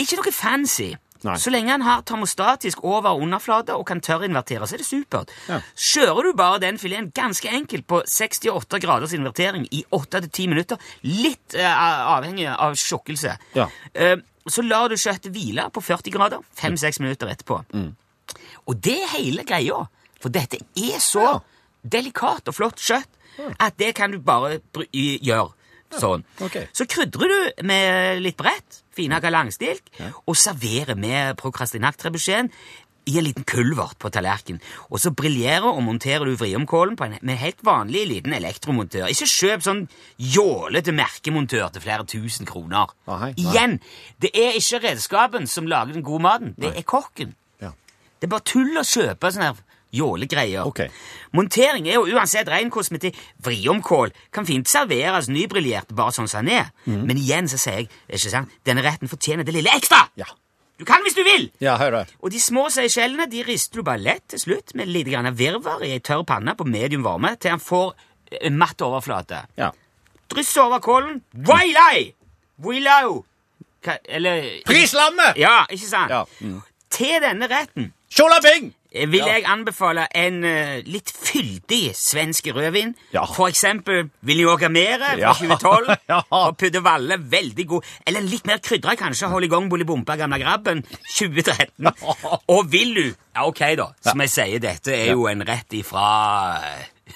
Ikke 0.00 0.16
noe 0.16 0.32
fancy. 0.32 0.94
Nei. 1.22 1.36
Så 1.38 1.50
lenge 1.54 1.70
han 1.70 1.84
har 1.86 2.02
termostatisk 2.02 2.82
over- 2.84 3.12
og 3.14 3.22
underflate 3.22 3.76
og 3.78 3.86
kan 3.86 4.00
tørrinvertere, 4.00 4.66
så 4.66 4.74
er 4.74 4.82
det 4.82 4.86
supert. 4.88 5.30
Ja. 5.48 5.60
Kjører 5.76 6.22
du 6.26 6.32
bare 6.34 6.58
den 6.58 6.78
fileten 6.82 7.12
ganske 7.14 7.48
enkelt 7.48 7.86
på 7.86 8.00
68 8.06 8.80
graders 8.82 9.12
invertering 9.14 9.68
i 9.70 9.84
8-10 9.92 10.48
minutter, 10.50 10.78
litt 11.06 11.54
uh, 11.54 12.16
avhengig 12.16 12.48
av 12.50 12.74
tjukkelse, 12.74 13.36
Ja. 13.54 13.68
uh, 13.94 14.16
så 14.48 14.62
lar 14.66 14.88
du 14.90 14.96
kjøttet 14.98 15.30
hvile 15.30 15.68
på 15.70 15.80
40 15.80 16.10
grader 16.10 16.42
5-6 16.58 16.98
minutter 17.00 17.30
etterpå. 17.30 17.60
Mm. 17.72 17.94
Og 18.66 18.80
det 18.82 18.96
er 19.04 19.12
hele 19.16 19.44
greia, 19.46 19.84
for 20.20 20.28
dette 20.34 20.58
er 20.74 20.98
så 20.98 21.22
Ja. 21.22 21.38
delikat 21.84 22.48
og 22.50 22.54
flott 22.54 22.78
kjøtt 22.82 23.06
at 23.60 23.76
det 23.78 23.94
kan 23.94 24.10
du 24.10 24.18
bare 24.18 24.58
gjøre. 24.92 25.52
Sånn. 26.02 26.24
Okay. 26.40 26.68
Så 26.76 26.86
krydrer 26.90 27.32
du 27.32 27.66
med 27.68 28.22
litt 28.24 28.38
brett, 28.40 28.82
finhakka 28.96 29.32
langstilk, 29.32 29.92
og 30.26 30.36
serverer 30.38 30.98
med 30.98 31.36
prokrastinakt-trebuchet 31.40 32.52
i 33.04 33.18
en 33.18 33.26
liten 33.26 33.46
kulvert 33.48 33.98
på 33.98 34.10
tallerken. 34.14 34.60
Og 34.90 35.00
så 35.02 35.10
briljerer 35.16 35.66
og 35.66 35.82
monterer 35.82 36.28
du 36.28 36.36
vriomkålen 36.38 36.94
på 36.98 37.08
en 37.08 37.16
med 37.26 37.40
helt 37.40 37.62
vanlig 37.66 38.04
liten 38.10 38.34
elektromontør. 38.36 39.08
Ikke 39.10 39.28
kjøp 39.30 39.64
sånn 39.66 39.82
jålete 40.18 40.94
merkemontør 40.94 41.72
til 41.74 41.84
flere 41.84 42.06
tusen 42.08 42.48
kroner. 42.48 42.94
Nei, 43.10 43.18
hei, 43.24 43.32
Igjen, 43.42 43.78
det 44.22 44.32
er 44.38 44.58
ikke 44.58 44.84
redskapen 44.86 45.50
som 45.50 45.70
lager 45.70 45.96
den 45.96 46.06
gode 46.06 46.26
maten, 46.28 46.54
det 46.60 46.74
er 46.76 46.86
kokken. 46.86 47.34
Ja. 47.62 47.72
Det 48.20 48.28
er 48.28 48.34
bare 48.36 48.50
tull 48.52 48.78
å 48.78 48.86
kjøpe 48.86 49.34
sånn 49.34 49.48
her 49.48 49.62
jålegreier. 49.92 50.66
Okay. 50.66 50.88
Montering 51.36 51.88
er 51.88 51.98
jo 51.98 52.16
uansett 52.16 52.48
ren 52.50 52.70
kosmetikk. 52.72 53.18
Vriomkål 53.44 54.12
kan 54.34 54.48
fint 54.48 54.68
serveres 54.70 55.28
nybriljert 55.32 55.92
bare 55.96 56.14
sånn 56.16 56.30
som 56.30 56.46
den 56.46 56.62
er. 56.62 56.70
Mm. 56.86 57.02
Men 57.08 57.20
igjen 57.20 57.50
så 57.50 57.60
sier 57.60 57.82
jeg, 57.82 57.90
ikke 58.08 58.32
sant, 58.32 58.54
denne 58.68 58.84
retten 58.84 59.10
fortjener 59.10 59.46
det 59.46 59.56
lille 59.56 59.74
ekstra! 59.76 60.06
Ja. 60.20 60.28
Du 60.80 60.86
kan 60.88 61.04
hvis 61.04 61.14
du 61.14 61.22
vil! 61.22 61.50
Ja, 61.62 61.76
hør 61.78 62.00
her. 62.00 62.14
Og 62.24 62.32
de 62.34 62.40
små 62.42 62.66
seychellene 62.72 63.28
de 63.30 63.44
rister 63.46 63.78
du 63.78 63.86
bare 63.86 64.02
lett 64.02 64.24
til 64.32 64.40
slutt 64.42 64.72
med 64.78 64.90
litt 64.90 65.10
grann 65.12 65.28
virvar 65.38 65.84
i 65.84 65.92
ei 65.94 66.00
tørr 66.02 66.24
panne 66.26 66.56
på 66.58 66.66
medium 66.66 67.04
varme 67.06 67.36
til 67.38 67.54
han 67.54 67.62
får 67.62 67.92
en 68.40 68.58
matt 68.58 68.82
overflate. 68.82 69.44
Ja. 69.60 69.70
Dryss 70.32 70.56
over 70.58 70.80
kålen. 70.82 71.20
Wailai! 71.46 72.14
Willow! 72.64 73.22
Eller 74.04 74.62
Prislammet! 74.66 75.36
Ja, 75.36 75.64
ikke 75.70 75.88
sant? 75.88 76.10
Ja. 76.10 76.24
Mm. 76.40 76.60
Til 76.92 77.18
denne 77.24 77.48
retten 77.50 77.92
Tjolabing! 78.12 78.72
Eh, 78.94 79.08
vil 79.10 79.24
jeg 79.26 79.44
anbefale 79.48 80.06
en 80.14 80.42
eh, 80.44 80.82
litt 80.86 81.10
fyldig 81.12 81.80
svensk 81.96 82.48
rødvin. 82.54 82.94
Ja. 83.14 83.24
For 83.26 83.48
eksempel 83.48 84.08
Viljåga 84.28 84.68
Mere 84.72 85.14
fra 85.14 85.18
Ja. 85.20 85.32
2012. 85.34 85.96
Ja. 86.12 86.20
Og 86.30 86.56
Pudde 86.60 86.82
Valle, 86.84 87.16
veldig 87.32 87.66
god. 87.70 87.84
Eller 88.06 88.20
litt 88.26 88.46
mer 88.46 88.58
krydra, 88.64 88.94
kanskje. 89.00 89.28
Hold 89.32 89.44
i 89.46 89.50
gang 89.52 89.68
Bolibompa, 89.72 90.16
Gamla 90.20 90.38
grabben, 90.42 90.82
2013. 91.18 91.88
Og 92.54 92.66
vil 92.72 92.94
du 92.94 93.04
Ja, 93.34 93.46
ok, 93.48 93.62
da. 93.80 93.90
Som 94.04 94.20
jeg 94.20 94.30
sier, 94.34 94.58
dette 94.60 94.92
er 94.92 95.12
jo 95.14 95.24
en 95.30 95.40
rett 95.48 95.72
ifra 95.72 96.06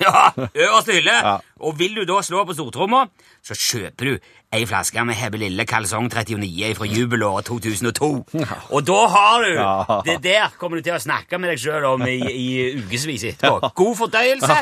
ja, 0.01 0.31
øverste 0.37 0.93
hylle. 0.97 1.15
Og 1.65 1.77
vil 1.79 1.95
du 1.97 2.05
da 2.09 2.19
slå 2.25 2.43
på 2.49 2.57
stortromma, 2.57 3.07
så 3.45 3.55
kjøper 3.57 4.11
du 4.11 4.31
ei 4.55 4.63
flaske 4.69 5.03
med 5.05 5.17
Hebbe 5.19 5.39
Lille 5.41 5.65
Kalsong 5.69 6.07
39 6.13 6.75
fra 6.79 6.87
jubelåret 6.89 7.49
2002. 7.49 8.11
Og 8.71 8.87
da 8.87 8.99
har 9.13 9.43
du 9.45 9.51
Ja. 9.57 10.01
Det 10.07 10.23
der 10.23 10.55
kommer 10.59 10.79
du 10.79 10.87
til 10.87 10.95
å 10.95 11.01
snakke 11.03 11.39
med 11.39 11.51
deg 11.51 11.59
sjøl 11.61 11.85
om 11.89 12.05
i, 12.07 12.17
i 12.21 12.47
ukevis 12.79 13.25
etterpå. 13.33 13.73
God 13.75 13.97
fordøyelse. 13.97 14.59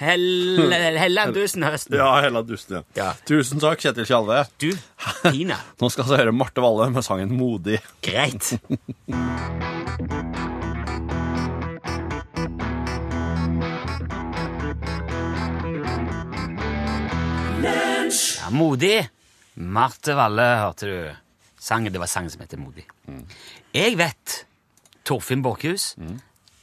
Hell, 0.00 0.62
Hellandusen 1.00 1.66
høsten. 1.66 1.98
Ja, 1.98 2.12
hele 2.24 2.44
dusten, 2.46 2.78
ja. 2.78 2.82
Ja. 2.96 3.10
Tusen 3.26 3.60
takk, 3.62 3.82
Kjetil 3.82 4.06
Tjalve. 4.08 4.44
Du, 4.62 4.70
Tina. 5.28 5.58
Nå 5.82 5.90
skal 5.92 6.08
vi 6.08 6.20
høre 6.22 6.32
Marte 6.32 6.64
Valle 6.64 6.90
med 6.94 7.04
sangen 7.04 7.34
'Modig'. 7.34 7.82
Greit. 8.04 8.54
Ja, 18.40 18.50
modig. 18.50 19.08
Marte 19.54 20.16
Valle, 20.18 20.46
hørte 20.60 20.88
du. 20.88 20.96
Sangen, 21.60 21.92
det 21.92 22.00
var 22.00 22.10
sangen 22.10 22.30
som 22.30 22.42
heter 22.44 22.60
Modig. 22.60 22.84
Jeg 23.72 23.96
vet, 23.96 24.44
Torfinn 25.06 25.42
Borchhus, 25.42 25.94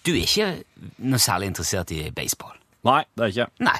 du 0.05 0.11
er 0.13 0.21
ikke 0.25 0.49
noe 0.97 1.21
særlig 1.21 1.51
interessert 1.51 1.93
i 1.95 2.03
baseball. 2.13 2.53
Nei, 2.85 3.01
det 3.17 3.25
er 3.25 3.33
ikke. 3.33 3.47
Nei. 3.65 3.79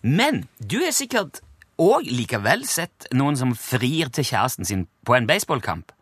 Men 0.00 0.44
du 0.60 0.78
er 0.80 0.94
sikkert 0.96 1.42
òg 1.80 2.08
likevel 2.08 2.64
sett 2.68 3.08
noen 3.16 3.36
som 3.40 3.54
frir 3.56 4.12
til 4.12 4.26
kjæresten 4.26 4.68
sin 4.68 4.86
på 5.04 5.16
en 5.16 5.28
baseballkamp. 5.28 5.92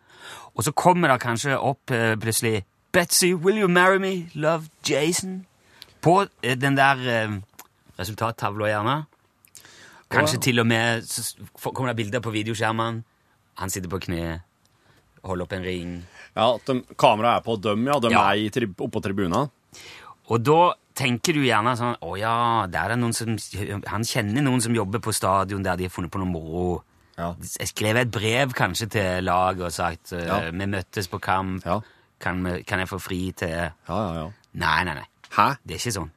Og 0.59 0.67
så 0.67 0.75
kommer 0.75 1.13
det 1.13 1.21
kanskje 1.23 1.59
opp 1.59 1.95
eh, 1.95 2.17
plutselig 2.19 2.65
Betsy, 2.93 3.35
will 3.35 3.59
you 3.59 3.69
marry 3.69 3.99
me? 3.99 4.31
Love 4.35 4.67
Jason. 4.83 5.47
På 6.03 6.27
eh, 6.43 6.57
den 6.59 6.77
der 6.79 7.03
eh, 7.07 7.37
resultattavla, 7.99 8.71
gjerne. 8.73 8.97
Kanskje 10.11 10.41
til 10.41 10.61
og 10.63 10.67
med 10.67 11.05
kommer 11.63 11.93
det 11.93 11.97
bilder 12.01 12.21
på 12.25 12.33
videoskjermen. 12.33 13.03
Han 13.61 13.71
sitter 13.71 13.91
på 13.93 14.01
kne, 14.01 14.41
holder 15.27 15.45
opp 15.45 15.53
en 15.53 15.65
ring. 15.67 15.95
Ja, 16.37 16.53
Kameraet 16.97 17.41
er 17.43 17.45
på 17.45 17.57
dem, 17.61 17.87
ja. 17.87 17.99
De 18.01 18.11
Ja. 18.13 18.23
er 18.33 18.51
tri 18.51 18.67
oppå 18.67 19.03
tribunen. 19.03 19.51
Og 20.31 20.43
da 20.45 20.75
tenker 20.95 21.33
du 21.35 21.41
gjerne 21.41 21.77
sånn 21.77 21.97
Å 22.03 22.19
ja, 22.19 22.67
som 23.13 23.37
Han 23.87 24.03
kjenner 24.05 24.43
noen 24.43 24.61
som 24.61 24.75
jobber 24.75 24.99
på 24.99 25.13
stadion 25.15 25.63
der 25.63 25.77
de 25.77 25.85
har 25.85 25.91
funnet 25.91 26.11
på 26.11 26.19
noe 26.19 26.27
moro. 26.29 26.83
Ja. 27.17 27.35
Jeg 27.59 27.69
skrev 27.69 27.97
et 27.97 28.11
brev 28.11 28.53
kanskje 28.55 28.89
til 28.91 29.25
laget 29.25 29.61
og 29.67 29.73
sagt 29.73 30.13
eh, 30.13 30.25
Ja. 30.27 30.51
vi 30.51 30.67
møttes 30.67 31.09
på 31.09 31.21
kamp. 31.21 31.65
Ja. 31.65 31.81
kan, 32.21 32.43
vi, 32.45 32.63
kan 32.65 32.79
jeg 32.81 32.89
få 32.89 32.99
fri 33.01 33.33
til 33.33 33.49
Ja, 33.49 33.71
ja, 33.89 34.15
ja. 34.15 34.31
Nei, 34.55 34.85
nei, 34.85 34.95
nei. 34.95 35.07
Hæ? 35.31 35.57
Det 35.67 35.75
er 35.75 35.79
ikke 35.79 35.93
sånn. 36.01 36.11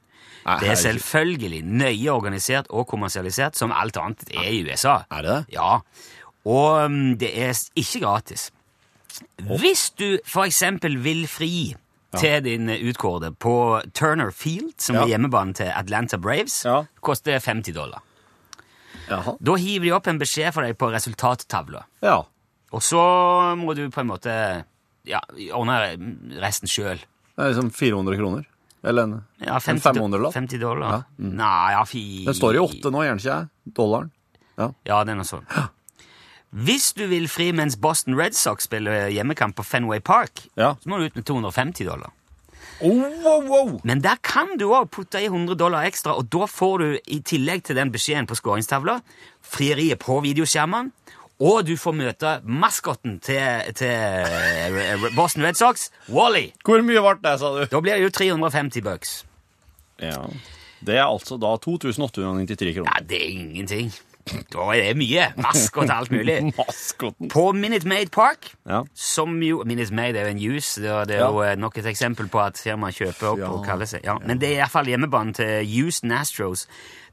Nei, 0.45 0.59
Det 0.59 0.69
er 0.71 0.75
selvfølgelig 0.81 1.61
nøye 1.65 2.09
organisert 2.13 2.67
og 2.69 2.87
kommersialisert, 2.89 3.55
som 3.55 3.71
alt 3.71 3.97
annet 3.97 4.23
er 4.33 4.47
i 4.49 4.63
USA. 4.65 5.03
Er 5.11 5.21
det 5.21 5.35
det? 5.35 5.53
Ja. 5.53 5.79
Og 6.45 6.85
um, 6.85 7.17
det 7.21 7.29
er 7.37 7.53
ikke 7.77 8.01
gratis. 8.01 8.47
Hvis 9.37 9.89
du 9.99 10.17
eksempel 10.45 10.95
vil 11.03 11.27
fri 11.29 11.75
til 12.17 12.41
din 12.43 12.69
eh, 12.69 12.81
utkårede 12.89 13.33
på 13.39 13.53
Turner 13.93 14.31
Field, 14.35 14.73
som 14.81 14.95
Ja. 14.95 15.03
er 15.03 15.07
hjemmebanen 15.13 15.53
til 15.55 15.69
Atlanta 15.71 16.17
Braves, 16.17 16.63
Ja. 16.65 16.83
koster 17.01 17.39
50 17.39 17.71
dollar. 17.73 18.01
Jaha. 19.09 19.35
Da 19.43 19.55
hiver 19.55 19.83
de 19.85 19.91
opp 19.95 20.07
en 20.07 20.19
beskjed 20.19 20.53
for 20.53 20.61
deg 20.65 20.77
på 20.77 20.89
resultattavla. 20.91 21.83
Ja. 22.01 22.23
Og 22.71 22.81
så 22.81 23.55
må 23.59 23.75
du 23.75 23.89
på 23.89 24.01
en 24.01 24.07
måte 24.07 24.65
ja, 25.05 25.19
ordne 25.53 25.77
resten 26.41 26.67
sjøl. 26.67 26.97
Det 27.35 27.45
er 27.45 27.53
liksom 27.53 27.71
400 27.73 28.17
kroner. 28.19 28.45
Eller 28.83 29.03
en, 29.03 29.17
Ja, 29.45 29.59
50 29.59 29.89
en 29.89 29.95
500-lapp. 29.95 30.33
50 30.33 30.59
dollar. 30.61 30.91
Ja, 30.91 31.03
mm. 31.21 31.35
Nei, 31.37 31.71
ja, 31.75 31.83
fy 31.85 32.01
Den 32.25 32.33
står 32.37 32.55
i 32.57 32.61
åtte 32.63 32.91
nå, 32.91 33.03
gjør 33.05 33.13
den 33.17 33.21
ikke 33.21 33.35
jeg? 33.35 33.73
Dollaren. 33.77 34.11
Ja, 34.85 35.03
det 35.05 35.13
er 35.13 35.19
noe 35.19 35.25
sånn. 35.25 35.45
Hvis 36.51 36.89
du 36.97 37.05
vil 37.07 37.29
fri 37.31 37.51
mens 37.55 37.77
Boston 37.79 38.17
Red 38.19 38.35
Sox 38.35 38.65
spiller 38.67 39.07
hjemmekamp 39.13 39.55
på 39.55 39.63
Fenway 39.63 40.01
Park, 40.03 40.47
Ja. 40.57 40.73
så 40.83 40.89
må 40.89 40.97
du 40.99 41.05
ut 41.05 41.15
med 41.15 41.25
250 41.25 41.85
dollar. 41.87 42.11
Oh, 42.81 42.97
wow, 43.23 43.41
wow. 43.45 43.79
Men 43.85 44.01
der 44.01 44.17
kan 44.25 44.57
du 44.57 44.65
òg 44.73 44.89
putte 44.89 45.21
i 45.21 45.27
100 45.29 45.55
dollar 45.55 45.85
ekstra, 45.85 46.15
og 46.17 46.29
da 46.33 46.47
får 46.49 46.77
du 46.79 46.99
i 47.13 47.19
tillegg 47.21 47.63
til 47.63 47.75
den 47.77 47.91
beskjeden 47.93 48.25
på 48.27 48.35
skåringstavla 48.35 48.99
frieriet 49.45 49.99
på 50.01 50.17
videoskjermene, 50.25 50.91
og 51.41 51.65
du 51.65 51.73
får 51.79 51.95
møte 51.97 52.35
maskotten 52.45 53.17
til, 53.23 53.73
til 53.77 53.89
eh, 53.89 55.05
Boston 55.17 55.45
Red 55.47 55.57
Sox, 55.57 55.87
Wally. 56.13 56.51
Hvor 56.65 56.83
mye 56.85 57.01
ble 57.01 57.17
det, 57.23 57.35
sa 57.41 57.49
du? 57.55 57.63
Da 57.71 57.81
blir 57.81 57.97
det 57.97 58.05
jo 58.05 58.13
350 58.13 58.85
bucks. 58.85 59.15
Ja. 60.01 60.21
Det 60.85 60.97
er 60.97 61.05
altså 61.07 61.37
da 61.41 61.55
2893 61.61 62.75
kroner. 62.77 62.93
Ja, 62.93 63.03
det 63.09 63.19
er 63.21 63.29
ingenting. 63.33 63.91
Da 64.51 64.65
er 64.75 64.81
det 64.91 64.97
mye. 64.99 65.27
Maskot 65.41 65.83
og 65.89 65.93
alt 65.95 66.11
mulig. 66.11 66.35
Maskotten. 66.57 67.29
På 67.31 67.53
Minute 67.55 67.87
Maid 67.87 68.11
Park, 68.11 68.51
Ja. 68.69 68.83
som 68.93 69.41
jo 69.43 69.63
Minute 69.65 69.93
Maid 69.93 70.15
er 70.15 70.27
jo 70.27 70.31
en 70.35 70.41
juice, 70.43 70.81
det 70.81 70.89
er 70.89 71.05
det 71.05 71.15
er 71.15 71.23
Ja. 71.25 71.29
jo 71.31 71.41
eh, 71.41 71.55
nok 71.57 71.77
et 71.77 71.85
eksempel 71.85 72.29
på 72.29 72.39
at 72.45 72.57
firmaet 72.61 72.95
kjøper 72.95 73.31
opp 73.33 73.39
Ja. 73.39 73.49
og 73.51 73.65
kaller 73.65 73.85
seg 73.89 74.03
ja. 74.05 74.17
Men 74.25 74.37
det 74.39 74.49
er 74.51 74.61
iallfall 74.63 74.85
hjemmebanen 74.91 75.33
til 75.35 75.65
Used 75.85 76.03
Nastros. 76.07 76.67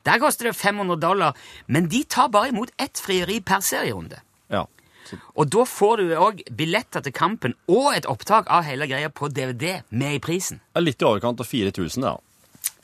Der 0.05 0.19
koster 0.19 0.45
det 0.51 0.57
500 0.57 0.97
dollar, 1.01 1.35
men 1.67 1.89
de 1.89 2.05
tar 2.05 2.29
bare 2.29 2.49
imot 2.53 2.71
ett 2.79 2.99
frieri 3.03 3.41
per 3.41 3.61
serierunde. 3.61 4.21
Ja. 4.51 4.65
Så, 5.09 5.17
Og 5.37 5.49
da 5.51 5.65
får 5.65 5.97
du 5.97 6.15
òg 6.17 6.43
billetter 6.55 7.01
til 7.03 7.13
kampen 7.13 7.55
og 7.69 7.95
et 7.97 8.07
opptak 8.07 8.47
av 8.53 8.65
hele 8.65 8.87
greia 8.87 9.09
på 9.09 9.29
DVD 9.33 9.83
med 9.91 10.15
i 10.15 10.19
prisen. 10.21 10.61
litt 10.77 11.01
i 11.03 11.05
overkant 11.05 11.41
av 11.41 11.47
4000, 11.47 12.03
da. 12.03 12.17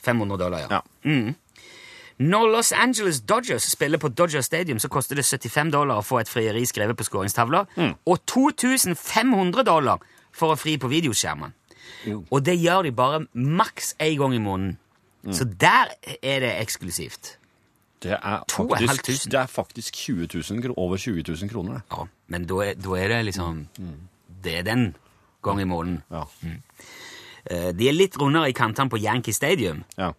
500 0.01 0.37
dollar, 0.37 0.59
ja. 0.59 0.81
Ja. 1.05 1.33
Når 2.17 2.47
Los 2.47 2.71
Angeles 2.71 3.19
Dodgers 3.21 3.63
spiller 3.71 3.97
på 3.99 4.07
Dodger 4.07 4.41
Stadium, 4.41 4.79
så 4.79 4.87
koster 4.87 5.15
det 5.15 5.25
75 5.25 5.71
dollar 5.71 5.99
å 5.99 6.05
få 6.05 6.21
et 6.21 6.29
frieri 6.31 6.63
skrevet 6.65 6.95
på 6.97 7.03
skåringstavla, 7.03 7.65
og 8.05 8.25
2500 8.25 9.65
dollar 9.67 10.03
for 10.31 10.53
å 10.55 10.59
fri 10.59 10.77
på 10.79 10.87
videoskjermen. 10.91 11.53
Og 12.31 12.39
det 12.45 12.55
gjør 12.61 12.87
de 12.87 12.91
bare 12.95 13.25
maks 13.33 13.95
én 13.99 14.17
gang 14.19 14.35
i 14.35 14.39
måneden. 14.39 14.77
Så 15.33 15.43
der 15.43 15.91
er 16.21 16.39
det 16.39 16.53
eksklusivt. 16.61 17.37
Det 18.03 18.13
er 18.13 18.43
faktisk, 18.49 19.31
det 19.31 19.39
er 19.39 19.47
faktisk 19.49 19.95
20 19.95 20.27
000, 20.51 20.73
over 20.77 20.97
20 20.97 21.23
000 21.27 21.49
kroner. 21.49 21.73
det. 21.73 21.81
Ja, 21.91 22.05
men 22.27 22.45
da 22.45 22.59
er, 22.61 22.73
da 22.77 22.97
er 22.99 23.07
det 23.07 23.25
liksom 23.25 23.67
Det 24.43 24.59
er 24.59 24.63
den 24.63 24.95
gang 25.43 25.61
i 25.61 25.63
måneden. 25.63 26.03
Ja. 26.11 26.23
Mm. 26.41 26.61
De 27.77 27.87
er 27.87 27.93
litt 27.93 28.17
rundere 28.21 28.49
i 28.49 28.53
kantene 28.53 28.89
på 28.89 28.97
Yankee 28.97 29.33
Stadium. 29.33 29.83
ja. 29.97 30.11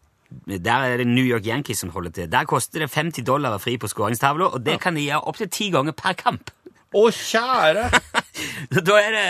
Der 0.47 0.87
er 0.87 0.97
det 1.01 1.07
New 1.07 1.25
York 1.25 1.47
Yankees 1.47 1.79
som 1.79 1.91
holder 1.95 2.11
til. 2.11 2.33
Der 2.33 2.45
koster 2.45 2.83
det 2.83 2.91
50 2.95 3.25
dollar 3.27 3.59
fri 3.63 3.77
på 3.79 3.89
skåringstavla, 3.91 4.51
og 4.57 4.65
det 4.67 4.81
kan 4.83 4.97
de 4.97 5.07
gjøre 5.07 5.23
opptil 5.31 5.51
ti 5.51 5.71
ganger 5.75 5.95
per 5.97 6.17
kamp. 6.19 6.51
Å, 6.95 7.07
kjære! 7.11 7.91
Da 8.77 8.99
er 9.01 9.15
det 9.15 9.27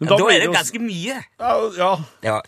Da, 0.00 0.16
blir 0.16 0.30
er 0.32 0.46
det 0.46 0.54
ganske 0.54 0.80
mye. 0.80 1.18
Ja, 1.40 1.50
ja. 1.76 1.90
Ja. 2.24 2.38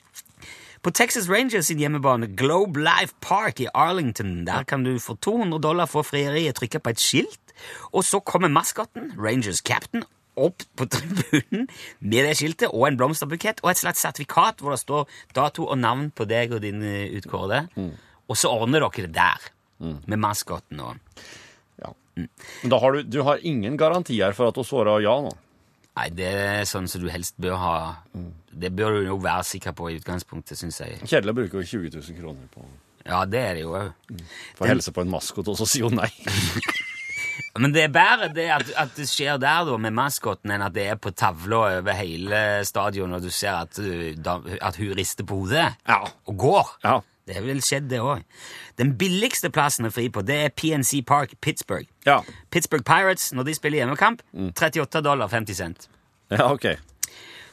På 0.82 0.90
Texas 0.90 1.28
Rangers 1.30 1.68
sin 1.68 1.78
hjemmebane, 1.78 2.26
Globe 2.36 2.80
Life 2.80 3.14
Park 3.20 3.60
i 3.60 3.68
Arlington, 3.74 4.46
der 4.46 4.64
kan 4.64 4.82
du 4.84 4.96
for 4.98 5.14
200 5.14 5.60
dollar 5.62 5.86
få 5.86 6.02
frieriet 6.02 6.56
trykke 6.58 6.80
på 6.82 6.90
et 6.90 7.00
skilt, 7.00 7.52
og 7.92 8.02
så 8.04 8.18
kommer 8.20 8.50
maskotten, 8.50 9.12
Rangers 9.18 9.60
captain, 9.62 10.02
opp 10.40 10.64
på 10.78 10.86
tribunen 10.88 11.66
med 12.00 12.24
det 12.24 12.36
skiltet 12.38 12.72
og 12.72 12.86
en 12.88 12.96
blomsterbukett 13.00 13.60
og 13.64 13.72
et 13.72 13.82
slags 13.82 14.00
sertifikat 14.04 14.62
hvor 14.62 14.72
det 14.72 14.80
står 14.80 15.10
dato 15.36 15.66
og 15.66 15.78
navn 15.80 16.08
på 16.14 16.24
deg 16.30 16.54
og 16.56 16.62
din 16.64 16.80
utkårede. 17.18 17.66
Mm. 17.76 17.92
Og 18.30 18.38
så 18.38 18.48
ordner 18.52 18.80
dere 18.86 19.06
det 19.08 19.14
der, 19.18 19.48
med 19.82 20.20
maskotten 20.22 20.80
og 20.80 20.96
ja. 21.82 21.90
Men 22.16 22.70
da 22.72 22.78
har 22.78 22.94
du, 22.94 23.02
du 23.02 23.22
har 23.26 23.42
ingen 23.42 23.76
garantier 23.76 24.32
for 24.36 24.52
at 24.52 24.56
hun 24.60 24.68
svarer 24.68 25.02
ja 25.04 25.16
nå? 25.24 25.32
Nei, 25.92 26.06
det 26.16 26.28
er 26.30 26.62
sånn 26.68 26.86
som 26.88 27.02
du 27.02 27.10
helst 27.12 27.34
bør 27.42 27.58
ha 27.60 27.72
Det 28.48 28.70
bør 28.72 28.94
du 28.96 29.10
jo 29.10 29.18
være 29.20 29.44
sikker 29.44 29.74
på 29.76 29.90
i 29.90 29.98
utgangspunktet, 29.98 30.56
syns 30.56 30.80
jeg. 30.80 31.02
Kjedelig 31.04 31.34
å 31.34 31.38
bruke 31.42 31.64
20 31.66 31.92
000 31.98 32.16
kroner 32.20 32.48
på 32.54 32.64
Ja, 33.04 33.24
det 33.28 33.42
er 33.42 33.58
det 33.58 33.66
jo 33.66 33.74
òg. 33.76 33.90
for 34.56 34.64
å 34.64 34.70
helse 34.70 34.94
på 34.94 35.02
en 35.04 35.12
maskot, 35.12 35.50
og 35.52 35.58
så 35.58 35.66
sier 35.68 35.90
hun 35.90 35.98
nei. 36.00 36.08
Men 37.58 37.72
det 37.74 37.82
er 37.84 37.92
bedre 37.92 38.28
det 38.32 38.46
at, 38.54 38.70
at 38.80 38.92
det 38.96 39.04
skjer 39.10 39.36
der 39.42 39.64
da 39.68 39.76
med 39.76 39.92
maskoten, 39.92 40.50
enn 40.54 40.62
at 40.64 40.72
det 40.72 40.86
er 40.88 40.96
på 40.96 41.10
tavla 41.12 41.58
over 41.80 41.92
hele 41.98 42.38
stadion, 42.64 43.12
og 43.12 43.20
du 43.22 43.28
ser 43.30 43.58
at, 43.66 43.76
uh, 43.78 44.12
da, 44.16 44.38
at 44.64 44.78
hun 44.80 44.94
rister 44.96 45.26
på 45.28 45.42
hodet 45.42 45.66
Ja. 45.88 45.98
og 46.26 46.38
går. 46.40 46.70
Ja. 46.86 47.00
Det 47.28 47.36
har 47.36 47.44
vel 47.46 47.60
skjedd, 47.62 47.84
det 47.92 48.00
òg. 48.02 48.22
Den 48.80 48.94
billigste 48.98 49.50
plassen 49.54 49.86
å 49.86 49.92
fri 49.94 50.08
på, 50.10 50.24
det 50.26 50.38
er 50.46 50.54
PNC 50.58 51.04
Park, 51.06 51.36
Pittsburgh. 51.44 51.86
Ja. 52.08 52.20
Pittsburgh 52.50 52.82
Pirates, 52.88 53.28
når 53.36 53.44
de 53.50 53.54
spiller 53.54 53.78
hjemmekamp, 53.84 54.24
38 54.56 55.02
dollar 55.06 55.28
50 55.30 55.54
cent. 55.60 55.86
Ja, 56.32 56.48
ok. 56.50 56.66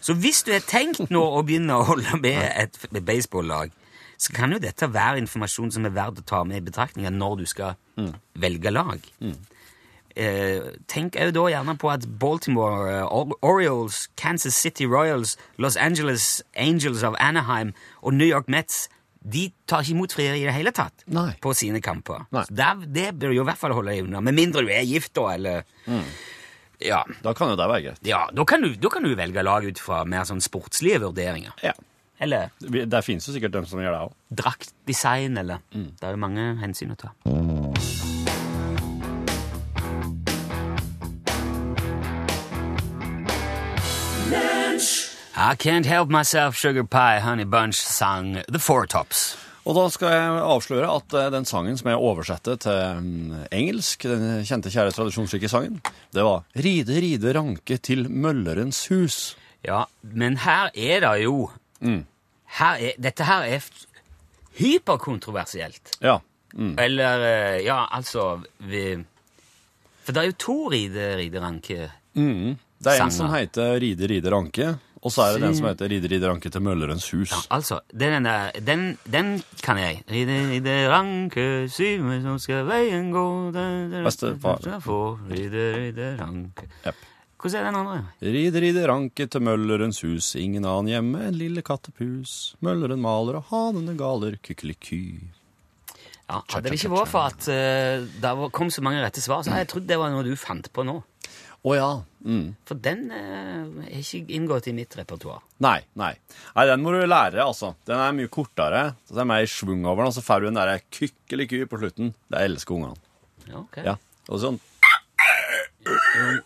Så 0.02 0.16
hvis 0.16 0.42
du 0.48 0.54
har 0.56 0.64
tenkt 0.64 1.10
nå 1.12 1.22
å 1.22 1.44
begynne 1.46 1.76
å 1.76 1.84
holde 1.92 2.18
med 2.24 2.40
et 2.56 2.80
f- 2.80 2.88
baseball-lag, 3.04 3.76
så 4.20 4.34
kan 4.36 4.52
jo 4.56 4.58
dette 4.64 4.88
være 4.92 5.20
informasjon 5.22 5.70
som 5.76 5.86
er 5.86 5.94
verdt 5.96 6.24
å 6.24 6.26
ta 6.28 6.42
med 6.48 6.58
i 6.64 6.66
betraktninga 6.72 7.12
når 7.14 7.38
du 7.44 7.46
skal 7.52 7.76
velge 8.40 8.72
lag. 8.74 9.04
Eh, 10.20 10.74
tenk 10.92 11.16
òg 11.16 11.32
da 11.32 11.46
gjerne 11.54 11.78
på 11.80 11.88
at 11.94 12.04
Baltimore 12.20 12.90
eh, 12.92 13.36
Orioles, 13.46 14.08
Kansas 14.20 14.58
City 14.60 14.84
Royals, 14.90 15.38
Los 15.58 15.78
Angeles 15.80 16.42
Angels 16.60 17.06
of 17.08 17.16
Anaheim 17.24 17.72
og 18.02 18.18
New 18.18 18.28
York 18.28 18.50
Mets 18.52 18.90
de 19.24 19.50
tar 19.68 19.84
ikke 19.84 19.94
imot 19.96 20.14
frieri 20.16 20.42
i 20.42 20.48
det 20.48 20.56
hele 20.56 20.72
tatt 20.76 21.04
Nei. 21.12 21.34
på 21.44 21.52
sine 21.56 21.82
kamper. 21.84 22.26
Der, 22.32 22.84
det 22.88 23.10
bør 23.20 23.32
du 23.32 23.38
jo 23.40 23.44
i 23.44 23.48
hvert 23.50 23.60
fall 23.62 23.76
holde 23.76 23.92
deg 23.94 24.08
unna, 24.08 24.22
med 24.24 24.36
mindre 24.36 24.64
du 24.64 24.72
er 24.74 24.84
gift, 24.88 25.14
da, 25.16 25.30
eller 25.36 25.64
Ja. 26.80 27.02
Da 27.24 27.34
kan 27.36 27.52
jo 27.52 27.58
det 27.60 27.68
være 27.68 27.86
greit. 27.90 28.04
Ja, 28.08 28.26
da 28.32 28.46
kan, 28.48 28.64
du, 28.64 28.72
da 28.80 28.92
kan 28.92 29.04
du 29.04 29.12
velge 29.20 29.44
lag 29.44 29.68
ut 29.68 29.80
fra 29.84 30.06
mer 30.08 30.24
sånn 30.28 30.40
sportslige 30.44 31.02
vurderinger. 31.04 31.52
Ja. 31.64 31.76
Eller 32.20 32.52
Der 32.60 33.04
finnes 33.04 33.28
jo 33.28 33.36
sikkert 33.36 33.56
dem 33.56 33.68
som 33.68 33.80
gjør 33.84 33.96
det 33.96 34.04
òg. 34.08 34.16
draktdesign, 34.44 35.38
eller 35.40 35.64
Det 35.72 36.04
er 36.04 36.16
jo 36.16 36.24
mange 36.28 36.54
hensyn 36.64 36.96
å 36.96 37.00
ta. 37.00 37.12
I 45.42 45.56
Can't 45.56 45.86
Help 45.86 46.10
Myself, 46.10 46.58
Sugar 46.58 46.84
Pie, 46.84 47.22
Honey 47.22 47.46
Bunch 47.46 47.76
sang 47.76 48.42
The 48.52 48.60
Four 48.60 48.88
Tops. 48.92 49.38
Og 49.64 49.78
da 49.78 49.86
skal 49.88 50.12
jeg 50.12 50.42
avsløre 50.44 50.90
at 50.92 51.16
eh, 51.16 51.30
den 51.32 51.48
sangen 51.48 51.80
som 51.80 51.88
jeg 51.88 52.02
oversetter 52.10 52.58
til 52.60 53.00
mm, 53.06 53.46
engelsk, 53.56 54.04
den 54.04 54.44
kjente, 54.44 54.68
kjære, 54.74 54.92
tradisjonsrike 54.98 55.48
sangen, 55.48 55.80
det 56.12 56.28
var 56.28 56.44
Ride, 56.60 57.00
ride, 57.00 57.32
ranke 57.40 57.80
til 57.80 58.10
møllerens 58.12 58.82
hus. 58.92 59.22
Ja, 59.64 59.86
men 60.04 60.42
her 60.44 60.74
er 60.76 61.08
det 61.08 61.16
jo 61.24 61.38
her 62.60 62.76
er, 62.76 63.00
Dette 63.00 63.32
her 63.32 63.48
er 63.48 63.72
hyperkontroversielt. 64.60 65.96
Ja. 66.04 66.20
Mm. 66.52 66.76
Eller 66.84 67.28
eh, 67.30 67.60
Ja, 67.64 67.86
altså 67.88 68.42
vi, 68.68 68.90
For 70.04 70.12
det 70.12 70.20
er 70.20 70.34
jo 70.34 70.42
to 70.50 70.64
ride, 70.76 71.14
rideranke 71.24 71.86
Mm. 72.20 72.58
Det 72.80 72.94
er 72.94 73.04
en 73.04 73.12
som 73.12 73.30
heter 73.34 73.76
Ride, 73.80 74.08
ride, 74.08 74.32
ranke, 74.32 74.70
og 75.00 75.14
så 75.14 75.24
er 75.26 75.38
det 75.38 75.44
den 75.46 75.56
som 75.56 75.70
heter 75.70 75.90
Ride, 75.92 76.10
ride, 76.12 76.28
ranke 76.28 76.52
til 76.52 76.64
møllerens 76.64 77.06
hus. 77.16 77.32
Ja, 77.32 77.40
Altså, 77.56 77.80
den, 77.92 78.26
der, 78.26 78.52
den, 78.60 78.98
den 79.08 79.30
kan 79.64 79.80
jeg. 79.80 80.02
Ride, 80.12 80.40
ride, 80.52 80.76
ranke, 80.92 81.46
syme 81.72 82.20
som 82.26 82.40
skal 82.42 82.68
veien 82.68 83.12
gå 83.16 83.26
Bestefar. 84.04 84.60
Ride, 85.30 85.66
ride, 85.78 86.12
ranke. 86.20 86.68
Hvordan 87.40 87.62
er 87.62 87.70
den 87.70 87.80
andre? 87.80 88.00
Ride, 88.20 88.60
ride, 88.60 88.86
ranke 88.92 89.28
til 89.32 89.44
møllerens 89.48 90.02
hus, 90.04 90.34
ingen 90.36 90.68
annen 90.68 90.92
hjemme 90.92 91.22
enn 91.30 91.38
lille 91.40 91.64
kattepus. 91.64 92.58
Mølleren 92.66 93.00
maler 93.00 93.40
og 93.40 93.54
hanene 93.54 93.96
galer, 94.00 94.36
kykeliky. 94.44 95.04
Ja, 96.30 96.42
hadde 96.52 96.68
det 96.68 96.78
ikke 96.78 96.92
vært 96.92 97.10
for 97.10 97.26
at 97.32 97.48
uh, 97.48 98.04
det 98.22 98.34
kom 98.54 98.70
så 98.70 98.84
mange 98.86 99.00
rette 99.02 99.24
svar, 99.24 99.42
så 99.42 99.54
hadde 99.54 99.64
jeg 99.64 99.72
trodd 99.72 99.88
det 99.90 99.98
var 99.98 100.12
noe 100.14 100.28
du 100.28 100.36
fant 100.38 100.68
på 100.76 100.84
nå. 100.86 101.00
Å 101.60 101.74
ja. 101.76 101.88
Mm. 102.24 102.54
For 102.68 102.80
den 102.80 103.02
eh, 103.12 103.90
er 103.90 104.00
ikke 104.00 104.32
inngått 104.38 104.70
i 104.72 104.74
mitt 104.76 104.96
repertoar. 104.96 105.42
Nei, 105.64 105.80
nei. 106.00 106.14
Nei, 106.56 106.66
Den 106.70 106.84
må 106.84 106.94
du 106.96 107.02
lære, 107.04 107.42
altså. 107.44 107.74
Den 107.88 108.00
er 108.00 108.16
mye 108.16 108.32
kortere. 108.32 108.84
Så 109.10 109.20
er 109.20 109.28
mer 109.28 109.48
svung 109.52 109.84
over 109.84 110.04
den, 110.06 110.12
og 110.14 110.16
så 110.16 110.24
får 110.24 110.40
du 110.46 110.50
den 110.50 110.60
der 110.60 110.80
kykkeliky 110.96 111.66
på 111.68 111.82
slutten. 111.82 112.14
Det 112.32 112.46
elsker 112.48 112.78
ungene. 112.78 112.96
Ja, 113.50 113.60
ok. 113.66 113.80
Ja. 113.84 113.98
Og 114.30 114.40
sånn, 114.44 114.60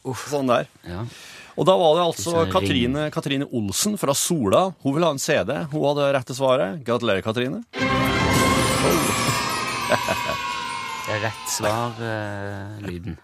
Uff. 0.07 0.25
sånn 0.31 0.49
der. 0.49 0.69
Ja. 0.87 1.03
Og 1.59 1.67
da 1.69 1.75
var 1.77 1.97
det 1.99 2.05
altså. 2.07 2.45
Katrine, 2.49 3.09
Katrine 3.13 3.45
Olsen 3.53 3.97
fra 4.01 4.15
Sola. 4.17 4.63
Hun 4.81 4.95
ville 4.95 5.09
ha 5.09 5.13
en 5.13 5.21
CD. 5.21 5.53
Hun 5.73 5.83
hadde 5.91 6.09
rette 6.15 6.37
svaret. 6.37 6.81
Gratulerer, 6.87 7.21
Katrine. 7.25 7.61
Det 11.03 11.11
er 11.11 11.19
rett 11.27 11.49
svar, 11.51 11.93
eh, 12.01 12.79
lyden. 12.87 13.17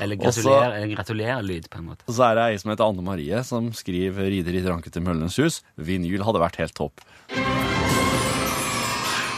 Eller 0.00 0.16
gratulerer, 0.20 0.74
eller 0.76 0.90
gratulerer 0.94 1.42
lyd, 1.46 1.68
på 1.72 1.78
en 1.80 1.86
måte. 1.90 2.04
Og 2.08 2.14
så 2.18 2.26
er 2.30 2.34
det 2.36 2.42
ei 2.50 2.58
som 2.60 2.70
heter 2.72 2.84
Anne 2.84 3.02
Marie, 3.06 3.42
som 3.48 3.70
skriver 3.72 4.28
'Rider 4.28 4.58
i 4.58 4.64
ranke 4.66 4.90
til 4.92 5.02
Møllenes 5.06 5.38
hus'. 5.40 5.62
Vinyl 5.80 6.24
hadde 6.26 6.42
vært 6.42 6.58
helt 6.60 6.74
topp. 6.76 7.00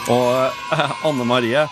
Og 0.09 0.27
eh, 0.73 0.91
Anne 1.05 1.25
Marie, 1.27 1.63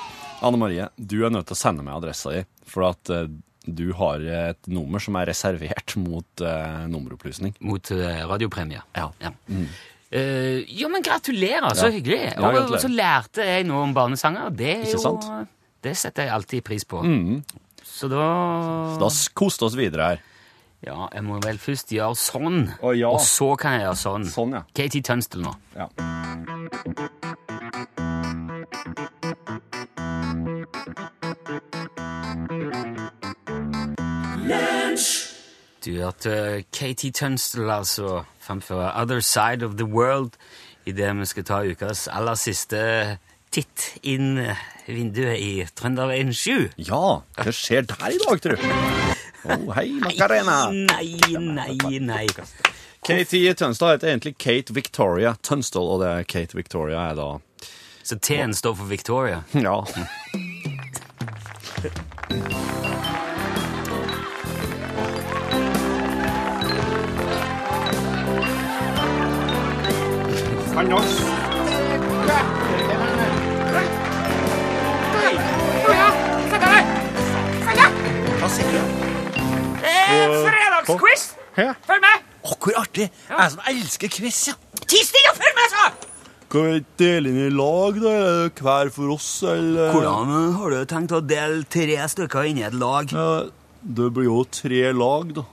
Anne 0.46 0.60
Marie, 0.62 0.88
du 0.98 1.18
er 1.26 1.34
nødt 1.34 1.48
til 1.50 1.58
å 1.58 1.60
sende 1.60 1.84
meg 1.86 1.98
adressa 1.98 2.32
di, 2.36 2.44
for 2.70 2.88
at 2.92 3.10
eh, 3.14 3.28
du 3.68 3.90
har 4.00 4.22
et 4.24 4.70
nummer 4.72 5.02
som 5.04 5.18
er 5.20 5.28
reservert 5.32 5.98
mot 6.00 6.44
eh, 6.46 6.86
nummeropplysning. 6.88 7.58
Mot 7.68 7.92
eh, 7.92 8.22
radiopremie. 8.30 8.80
Ja. 8.96 9.10
Ja. 9.20 9.34
Eh, 10.08 10.62
jo, 10.72 10.88
men 10.94 11.04
gratulerer, 11.04 11.74
så 11.76 11.90
Ja. 11.90 11.96
hyggelig. 11.98 12.22
Ja, 12.30 12.38
og, 12.38 12.54
gratulerer. 12.56 12.78
og 12.78 12.86
så 12.86 12.92
lærte 12.94 13.48
jeg 13.50 13.68
noe 13.68 13.84
om 13.90 13.96
barnesanger. 13.98 14.54
Det 14.56 14.70
er 14.78 14.86
Ikke 14.86 14.96
jo 14.96 15.04
sant? 15.04 15.28
Det 15.84 15.96
setter 16.00 16.28
jeg 16.30 16.34
alltid 16.38 16.64
pris 16.66 16.86
på. 16.88 17.02
Mm. 17.04 17.42
Så 17.88 18.10
da 18.12 18.98
Da 19.00 19.08
s- 19.10 19.30
koste 19.34 19.66
oss 19.66 19.76
videre 19.80 20.10
her. 20.12 20.22
Ja, 20.86 21.08
jeg 21.14 21.24
må 21.26 21.40
vel 21.44 21.58
først 21.58 21.90
gjøre 21.90 22.14
sånn. 22.16 22.60
Å, 22.84 22.92
ja. 22.98 23.10
Og 23.10 23.20
så 23.26 23.56
kan 23.58 23.80
jeg 23.80 23.88
gjøre 23.88 24.02
sånn. 24.04 24.28
Sånn, 24.30 24.52
ja. 24.60 24.64
Katie 24.78 25.02
Tunstall 25.02 25.42
nå. 25.48 25.56
ja. 25.76 25.88
Du 35.84 35.92
hørte 36.02 36.64
Katie 36.74 37.12
Tunstall, 37.12 37.70
altså, 37.72 38.24
fremfor 38.40 38.92
Other 38.96 39.20
Side 39.22 39.64
of 39.66 39.78
the 39.78 39.86
World 39.86 40.36
idet 40.88 41.14
vi 41.20 41.26
skal 41.26 41.44
ta 41.48 41.62
ukas 41.64 42.08
aller 42.12 42.36
siste 42.40 42.80
titt 43.52 43.98
inn 44.02 44.40
vinduet 44.88 45.40
i 45.40 45.52
Trønderveien 45.78 46.34
7. 46.34 46.70
Ja, 46.90 47.22
hva 47.38 47.54
skjer 47.56 47.88
der 47.90 48.16
i 48.16 48.20
dag, 48.22 48.42
tru? 48.44 48.56
Å, 49.48 49.58
hei, 49.78 49.88
Macarena. 50.04 50.58
Nei, 50.74 51.16
nei, 51.40 52.00
nei. 52.04 52.26
Katie 53.08 53.54
Tønstad 53.56 53.98
heter 53.98 54.12
egentlig 54.12 54.36
Kate 54.42 54.74
Victoria 54.76 55.36
Tønstad, 55.42 55.84
og 55.84 56.02
det 56.04 56.10
er 56.12 56.28
Kate 56.28 56.58
Victoria 56.58 57.10
er 57.12 57.20
da 57.20 57.30
Så 58.04 58.18
T-en 58.20 58.56
står 58.58 58.76
for 58.82 58.92
Victoria. 58.92 59.44
Ja. 59.58 59.84
Fredagsquiz! 79.98 81.24
Hæ? 81.58 81.66
Følg 81.88 82.02
med! 82.04 82.26
Å, 82.48 82.54
hvor 82.64 82.78
artig! 82.80 83.08
Jeg 83.28 83.52
som 83.54 83.62
elsker 83.68 84.12
quiz, 84.14 84.38
ja. 84.52 84.54
Ti 84.88 85.00
stille, 85.04 85.34
følg 85.36 85.58
med, 85.58 85.74
så! 85.74 85.88
Kan 86.48 86.68
vi 86.70 86.78
dele 87.02 87.32
inn 87.34 87.40
i 87.44 87.50
lag, 87.52 87.98
da? 88.00 88.14
Hver 88.56 88.92
for 88.96 89.12
oss, 89.18 89.28
eller 89.52 89.92
Hvordan 89.92 90.32
har 90.62 90.68
du 90.72 90.86
tenkt 90.88 91.12
å 91.18 91.20
dele 91.28 91.66
tre 91.68 91.98
stykker 92.14 92.48
inn 92.48 92.62
i 92.62 92.66
et 92.70 92.78
lag? 92.80 93.12
Ja, 93.12 93.28
det 93.84 94.08
blir 94.16 94.30
jo 94.30 94.46
tre 94.56 94.86
lag, 94.96 95.34
da. 95.42 95.44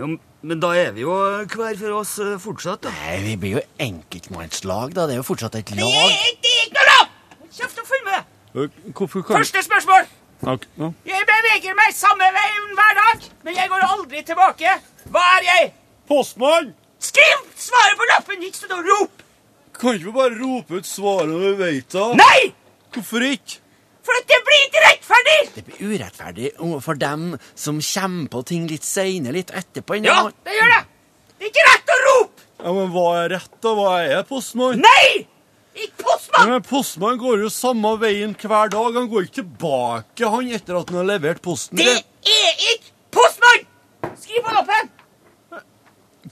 Jo, 0.00 0.08
men 0.44 0.60
da 0.64 0.72
er 0.80 0.94
vi 0.96 1.04
jo 1.04 1.12
hver 1.52 1.76
for 1.80 1.98
oss 2.00 2.16
eh, 2.24 2.32
fortsatt, 2.40 2.86
da. 2.88 2.94
Nei, 3.04 3.18
vi 3.28 3.36
blir 3.44 3.58
jo 3.58 3.64
enkeltmannslag, 3.84 4.96
da. 4.96 5.04
Det 5.10 5.18
er 5.18 5.20
jo 5.20 5.28
fortsatt 5.28 5.60
et 5.60 5.74
Det 5.74 5.76
lag. 5.82 5.92
er 6.08 6.32
ikke 6.32 6.72
noe 6.78 6.88
lov! 6.88 7.04
Kjeft 7.54 7.84
og 7.84 7.90
følg 7.92 8.04
med! 8.08 8.32
Eh, 8.54 8.80
Hvorfor 8.96 9.26
kan 9.28 9.42
Første 9.42 9.60
spørsmål. 9.68 10.08
Ok, 10.44 10.64
ja. 10.76 10.90
Jeg 11.08 11.26
beveger 11.28 11.76
meg 11.78 11.94
samme 11.96 12.26
veien 12.34 12.72
hver 12.76 12.96
dag, 12.98 13.28
men 13.46 13.56
jeg 13.56 13.70
går 13.72 13.84
aldri 13.86 14.22
tilbake. 14.28 14.74
Hva 15.14 15.22
er 15.38 15.46
jeg? 15.48 15.70
Postmann! 16.10 16.74
Skriv 17.00 17.44
svaret 17.60 17.96
på 18.00 18.08
lappen, 18.12 18.44
ikke 18.44 18.60
stå 18.60 18.76
og 18.76 18.88
rop! 18.90 19.22
Kan 19.74 19.96
ikke 19.96 20.10
vi 20.10 20.14
bare 20.18 20.36
rope 20.38 20.80
ut 20.80 20.88
svaret 20.88 21.32
når 21.32 21.44
vi 21.46 21.52
vet 21.62 21.96
det? 21.96 22.04
Nei! 22.20 22.40
Hvorfor 22.94 23.24
ikke? 23.26 23.60
For 24.04 24.20
at 24.20 24.28
det 24.28 24.40
blir 24.46 24.64
ikke 24.68 24.82
rettferdig! 24.84 25.38
Det 25.56 25.64
blir 25.68 25.84
urettferdig 25.94 26.50
for 26.84 27.00
dem 27.00 27.28
som 27.56 27.80
kommer 27.80 28.32
på 28.36 28.42
ting 28.52 28.66
litt 28.68 28.84
seinere, 28.84 29.38
litt 29.40 29.52
etterpå. 29.56 29.96
Ja, 30.04 30.26
det 30.44 30.58
gjør 30.58 30.74
det. 30.76 30.82
Det 31.38 31.48
er 31.48 31.52
ikke 31.54 31.68
rett 31.70 31.94
å 31.94 32.00
rope! 32.04 32.48
Ja, 32.64 32.72
men 32.76 32.92
Hva 32.92 33.06
er 33.22 33.32
rett, 33.38 33.54
da? 33.64 33.72
Hva 33.80 33.94
er 34.04 34.28
postmann? 34.28 34.84
Nei! 34.84 35.24
Postmann! 36.34 36.50
Men 36.50 36.62
Postmann 36.66 37.18
går 37.20 37.42
jo 37.44 37.50
samme 37.52 37.94
veien 38.02 38.34
hver 38.34 38.70
dag. 38.72 38.94
Han 38.98 39.08
går 39.10 39.26
ikke 39.28 39.40
tilbake 39.42 40.30
han 40.34 40.50
etter 40.56 40.80
at 40.80 40.90
han 40.90 41.00
har 41.02 41.08
levert 41.14 41.42
posten. 41.44 41.78
Det 41.78 41.86
er 41.94 42.66
ikke 42.74 42.92
postmann! 43.14 43.66
Skriv 44.18 44.42
på 44.46 44.54
lappen. 44.56 44.90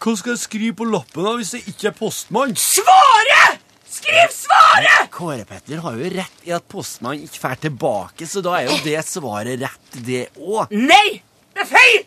Hva 0.03 0.15
skal 0.19 0.33
jeg 0.35 0.41
skrive 0.43 0.75
på 0.81 0.87
lappen 0.89 1.27
da, 1.27 1.35
hvis 1.39 1.53
det 1.55 1.61
ikke 1.71 1.91
er 1.93 1.97
postmann? 1.99 2.55
Svaret! 2.59 3.61
Skriv 3.93 4.33
svaret! 4.35 5.11
Kåre 5.13 5.45
Petter 5.47 5.83
har 5.85 5.99
jo 6.01 6.09
rett 6.17 6.47
i 6.49 6.55
at 6.57 6.65
postmannen 6.73 7.27
ikke 7.29 7.43
drar 7.43 7.61
tilbake, 7.61 8.27
så 8.27 8.41
da 8.43 8.57
er 8.59 8.71
jo 8.71 8.79
det 8.87 8.97
svaret 9.07 9.61
rett, 9.61 9.99
det 10.07 10.23
òg. 10.41 10.73
Nei, 10.73 11.21
det 11.53 11.67
er 11.67 11.69
feil! 11.75 12.01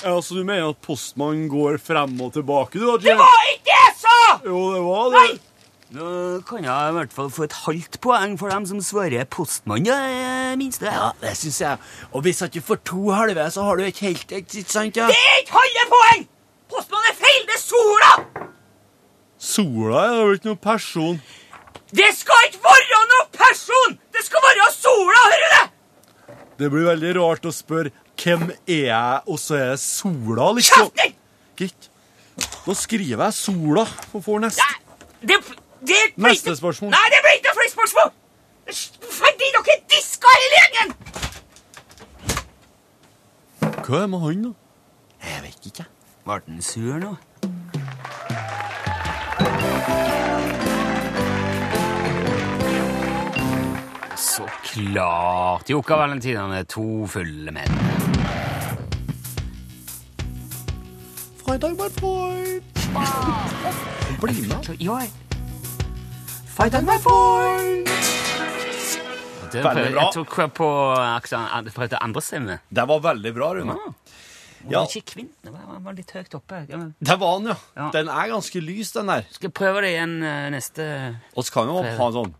Ja, 0.00 0.14
Så 0.24 0.36
du 0.38 0.44
mener 0.44 0.70
at 0.70 0.78
postmannen 0.84 1.48
går 1.50 1.80
frem 1.82 2.12
og 2.24 2.30
tilbake? 2.36 2.78
du? 2.78 2.86
Det 3.02 3.16
var 3.18 3.40
ikke 3.50 3.64
det 3.72 3.78
jeg 3.80 3.96
sa! 4.04 4.18
Jo, 4.44 4.60
det 4.76 4.82
var 4.84 5.10
det. 5.16 5.24
Nei! 5.24 5.49
Nå 5.90 6.38
kan 6.46 6.62
jeg 6.62 6.70
i 6.70 6.94
hvert 6.94 7.10
fall 7.10 7.30
få 7.34 7.48
et 7.48 7.54
halvt 7.64 7.96
poeng 8.04 8.36
for 8.38 8.52
dem 8.52 8.66
som 8.68 8.78
svarer 8.84 9.24
postmann, 9.26 9.88
er 9.90 10.52
minste. 10.58 10.86
Ja, 10.86 11.08
det 11.18 11.32
syns 11.40 11.56
jeg. 11.60 11.80
Og 12.14 12.22
hvis 12.22 12.42
at 12.46 12.54
du 12.54 12.60
får 12.62 12.78
to 12.86 13.08
halve, 13.10 13.48
så 13.50 13.64
har 13.66 13.80
du 13.80 13.82
et 13.82 13.98
helt 14.04 14.30
et, 14.30 14.54
ikke 14.54 14.70
sant? 14.70 15.00
Ja? 15.00 15.08
Det 15.10 15.16
er 15.18 15.40
ikke 15.40 15.56
halve 15.58 15.86
poeng! 15.90 16.28
Postmann 16.70 17.08
er 17.10 17.16
feil, 17.18 17.40
det 17.48 17.56
er 17.56 17.62
sola! 17.64 18.10
Sola 19.42 20.04
er 20.06 20.20
jo 20.20 20.36
ikke 20.36 20.50
noen 20.52 20.60
person. 20.62 21.18
Det 21.90 22.10
skal 22.14 22.46
ikke 22.46 22.62
være 22.68 23.00
noen 23.14 23.32
person! 23.34 23.96
Det 24.14 24.22
skal 24.28 24.44
være 24.46 24.68
sola, 24.76 25.24
hører 25.24 25.42
du 25.42 25.56
det? 25.56 26.36
Det 26.60 26.68
blir 26.70 26.86
veldig 26.86 27.16
rart 27.18 27.48
å 27.50 27.54
spørre 27.56 27.90
hvem 28.20 28.52
er 28.52 28.84
jeg, 28.92 29.24
og 29.26 29.40
så 29.42 29.58
er 29.58 29.72
det 29.72 29.80
sola, 29.82 30.52
liksom. 30.54 30.92
Kjeft! 30.94 31.18
Gitt. 31.58 31.90
Nå 32.68 32.78
skriver 32.78 33.26
jeg 33.26 33.36
sola 33.36 33.88
og 34.14 34.22
får 34.22 34.46
neste. 34.46 34.68
Nei, 34.70 35.02
det, 35.32 35.40
det 35.80 36.02
blir 36.16 36.28
Neste 36.28 36.56
spørsmål. 36.56 36.90
Nei, 36.90 37.06
det 37.12 37.20
blir 37.24 37.34
ikke 37.38 37.48
noe 37.48 37.58
flere 37.60 37.72
spørsmål! 37.76 38.10
Fordi 39.20 39.46
dere 39.56 39.76
diska 39.92 40.28
hele 40.36 40.56
gjengen! 40.60 40.88
Hva 43.86 44.02
er 44.02 44.06
med 44.12 44.20
han, 44.22 44.42
da? 44.44 44.52
Jeg 45.30 45.42
vet 45.42 45.66
ikke. 45.72 45.84
Ble 46.24 46.36
den 46.46 46.62
sur 46.62 46.98
nå? 47.02 47.16
Så 54.20 54.46
klart 54.64 55.70
Jokka 55.70 55.94
Valentinerne, 55.94 56.62
to 56.64 57.06
fulle 57.10 57.50
menn. 57.56 57.80
Fredag, 61.40 61.74
my 61.80 61.88
freud. 61.98 62.62
Bli 64.20 64.46
med. 64.46 64.70
Ja, 64.80 65.00
jeg 65.00 65.10
Fight 66.60 66.74
on 66.74 66.84
my 66.84 66.98
point! 67.00 67.88
Det, 69.52 69.62
Veldig 69.64 69.84
bra. 69.94 70.02
Jeg 70.02 70.12
tok 70.12 70.34
på 70.52 70.66
aksen 70.92 71.70
for 71.72 71.86
et 71.86 71.94
andre 71.96 72.20
stemme. 72.20 72.56
Det 72.68 72.84
var 72.90 73.00
veldig 73.06 73.32
bra, 73.32 73.48
Rune. 73.56 73.76
Ah. 73.78 74.18
Ja. 74.68 74.82
Ikke 74.84 75.14
kvinn, 75.14 75.30
det 75.40 75.54
var, 75.54 75.94
litt 75.96 76.12
høyt 76.12 76.36
oppe. 76.36 76.58
Ja, 76.68 76.76
men 76.76 76.90
Det 77.00 77.16
var 77.16 77.38
den, 77.38 77.48
ja. 77.54 77.56
Ja. 77.78 77.86
Den 77.96 78.12
er 78.12 78.28
ganske 78.34 78.60
lys, 78.60 78.92
den 78.92 79.08
der. 79.08 79.24
Skal 79.32 79.48
jeg 79.48 79.56
prøve 79.56 79.86
det 79.86 79.94
igjen 79.94 80.12
eh, 80.20 80.50
neste 80.52 80.90
Og 81.32 81.48
så 81.48 81.56
kan 81.56 81.72
jo 81.72 81.80
ha 81.80 82.10
en 82.10 82.16
sånn 82.18 82.36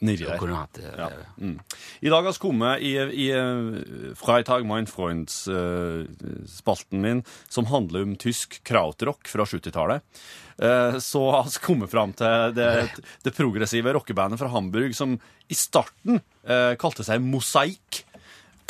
Nedi 0.00 0.24
Jeg 0.24 0.30
der. 0.32 0.40
kunne 0.40 0.58
hatt 0.58 0.78
det. 0.78 0.92
Ja. 0.96 1.08
Mm. 1.36 1.58
I 2.00 2.10
dag 2.12 2.24
har 2.24 2.32
vi 2.32 2.42
kommet 2.42 2.84
i, 2.84 2.94
i 2.96 3.26
uh, 3.36 4.14
Freitag 4.18 4.66
mein 4.68 4.88
Freunds 4.88 5.44
eh, 5.48 6.06
spalten 6.48 7.04
min, 7.04 7.22
som 7.52 7.68
handler 7.70 8.06
om 8.06 8.16
tysk 8.20 8.58
krautrock 8.66 9.28
fra 9.28 9.44
70-tallet. 9.44 10.02
uh, 10.62 10.98
så 11.02 11.22
har 11.30 11.44
vi 11.50 11.62
kommet 11.66 11.92
fram 11.92 12.16
til 12.16 12.56
det, 12.56 12.70
det 13.22 13.36
progressive 13.36 13.92
rockebandet 13.92 14.40
fra 14.40 14.50
Hamburg 14.54 14.96
som 14.96 15.18
i 15.48 15.56
starten 15.56 16.20
uh, 16.48 16.74
kalte 16.80 17.04
seg 17.06 17.20
Mosaikk. 17.22 18.04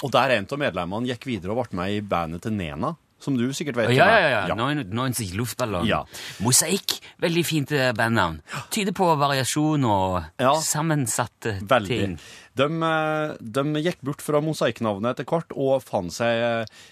og 0.02 0.12
der 0.12 0.34
en 0.36 0.50
av 0.50 0.60
medlemmene 0.60 1.08
gikk 1.08 1.30
videre 1.30 1.54
og 1.54 1.62
ble 1.62 1.78
med 1.78 1.94
i 1.94 2.02
bandet 2.04 2.44
til 2.44 2.52
Nena, 2.58 2.96
som 3.26 3.36
du 3.38 3.44
sikkert 3.56 3.76
vet. 3.82 3.92
Ja, 3.98 4.06
ja, 4.14 4.28
ja. 4.30 4.40
ja. 4.52 4.56
Noen, 4.58 4.84
noen 4.94 5.14
som 5.16 5.26
ikke 5.26 5.40
luftballon. 5.42 5.86
Ja. 5.90 6.00
Mosaikk, 6.46 6.96
veldig 7.22 7.44
fint 7.46 7.74
eh, 7.74 7.90
bandnavn. 7.98 8.38
Tyder 8.74 8.94
på 8.96 9.10
variasjon 9.20 9.84
og 9.90 10.20
Ja. 10.42 10.54
sammensatte 10.62 11.58
Veldig. 11.66 11.98
ting. 12.06 12.16
De, 12.56 12.70
eh, 12.88 13.34
de 13.42 13.82
gikk 13.84 14.00
bort 14.06 14.22
fra 14.24 14.40
mosaikknavnet 14.40 15.12
etter 15.16 15.28
hvert 15.28 15.52
og 15.58 15.82
fant 15.84 16.14
seg 16.14 16.40
eh, 16.46 16.84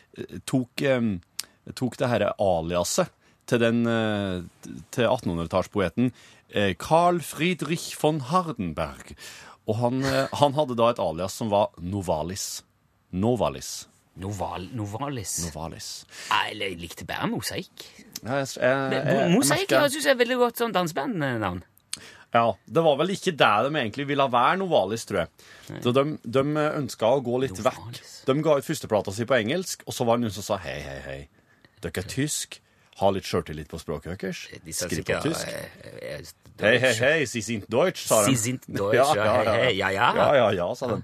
Tok, 0.47 0.79
tok 1.75 1.97
det 1.99 2.07
herre 2.12 2.29
aliaset 2.38 3.09
til 3.51 3.59
den 3.59 3.81
til 4.94 5.09
1800-tallspoeten 5.11 6.12
eh, 6.55 6.75
Carl 6.79 7.18
Friedrich 7.18 7.97
von 7.99 8.20
Hardenberg. 8.31 9.11
Og 9.66 9.81
han, 9.81 10.05
han 10.05 10.55
hadde 10.55 10.77
da 10.79 10.92
et 10.92 11.01
alias 11.03 11.35
som 11.40 11.51
var 11.51 11.73
Novalis. 11.83 12.62
Novalis. 13.11 13.73
Noval, 14.22 14.68
Novalis. 14.79 15.37
Novalis. 15.48 15.88
Nei, 16.31 16.55
jeg 16.55 16.79
likte 16.79 17.07
bare 17.09 17.27
mosaikk. 17.33 17.85
Ja, 18.22 18.40
jeg, 18.40 18.50
jeg, 18.61 19.05
jeg, 19.11 19.31
Mosaikk 19.35 19.74
jeg 19.74 20.11
er 20.12 20.18
veldig 20.20 20.37
godt 20.38 20.61
sånn 20.62 20.74
dansebandnavn. 20.74 21.64
Ja, 22.35 22.48
Det 22.66 22.83
var 22.83 22.96
vel 22.98 23.12
ikke 23.14 23.31
det 23.38 23.50
de 23.66 23.70
egentlig 23.79 24.07
ville 24.11 24.27
være, 24.31 24.59
Novalis, 24.59 25.05
tror 25.07 25.20
jeg. 25.24 25.79
Så 25.85 25.92
de, 25.94 26.05
de 26.22 26.42
ønska 26.64 27.11
å 27.11 27.20
gå 27.22 27.40
litt 27.44 27.61
vekk. 27.62 28.00
De 28.27 28.37
ga 28.42 28.57
ut 28.59 28.66
førsteplata 28.66 29.14
si 29.14 29.27
på 29.29 29.37
engelsk, 29.38 29.85
og 29.87 29.94
så 29.94 30.07
var 30.09 30.18
det 30.18 30.27
noen 30.27 30.35
som 30.35 30.46
sa 30.46 30.59
hei, 30.62 30.79
hei, 30.83 30.96
hei, 31.05 31.18
dere 31.85 32.03
er 32.03 32.09
tysk, 32.11 32.59
ha 33.00 33.11
litt 33.14 33.27
sjøltillit 33.27 33.70
på 33.70 33.79
språket 33.83 34.18
deres, 34.22 34.44
skriv 34.79 35.05
på 35.07 35.20
tysk. 35.29 35.46
eh, 35.50 36.18
eh, 36.18 36.33
Hei, 36.62 36.77
hei, 36.79 36.92
hei, 36.94 37.24
Sie 37.27 37.40
sind 37.42 37.64
Deutsch, 37.66 38.05
sa 38.07 38.20
de. 38.22 38.31
Sie 38.31 38.38
sind 38.38 38.66
Deutsch, 38.70 38.94
ja, 39.18 39.24
ja, 39.42 39.55
hei, 39.59 39.72
ja, 39.74 39.88
ja. 39.90 40.11
ja, 40.14 40.27
ja, 40.38 40.50
ja, 40.55 40.68
sa 40.79 40.87
de. 40.92 41.00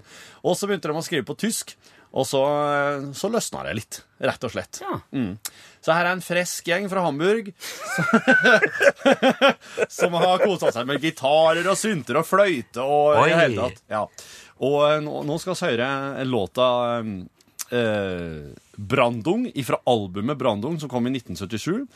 Og 0.47 0.55
så 0.55 0.67
begynte 0.69 0.87
de 0.87 0.95
å 0.95 1.03
skrive 1.03 1.27
på 1.27 1.35
tysk, 1.43 1.73
og 2.11 2.25
så, 2.27 2.41
så 3.15 3.29
løsna 3.31 3.63
det 3.67 3.75
litt, 3.77 4.01
rett 4.19 4.43
og 4.43 4.51
slett. 4.51 4.81
Ja. 4.83 4.97
Så 5.81 5.95
her 5.95 6.05
er 6.09 6.11
en 6.11 6.23
fresk 6.23 6.67
gjeng 6.67 6.89
fra 6.91 7.05
Hamburg 7.05 7.53
som 9.99 10.17
har 10.19 10.43
kosa 10.43 10.73
seg 10.75 10.89
med 10.89 11.01
gitarer 11.01 11.65
og 11.71 11.79
synter 11.79 12.19
og 12.19 12.27
fløyte 12.27 12.83
og 12.83 13.23
i 13.23 13.31
det 13.31 13.39
hele 13.39 13.63
tatt. 13.63 13.81
Ja. 13.89 14.03
Og 14.61 14.77
eh, 14.89 14.99
nå, 15.05 15.23
nå 15.25 15.39
skal 15.41 15.55
vi 15.55 15.71
høre 15.71 16.27
låta 16.27 16.67
eh, 16.99 18.51
Brandung 18.75 19.47
fra 19.65 19.81
albumet 19.89 20.37
Brandung, 20.37 20.79
som 20.79 20.91
kom 20.91 21.07
i 21.07 21.15
1977. 21.15 21.87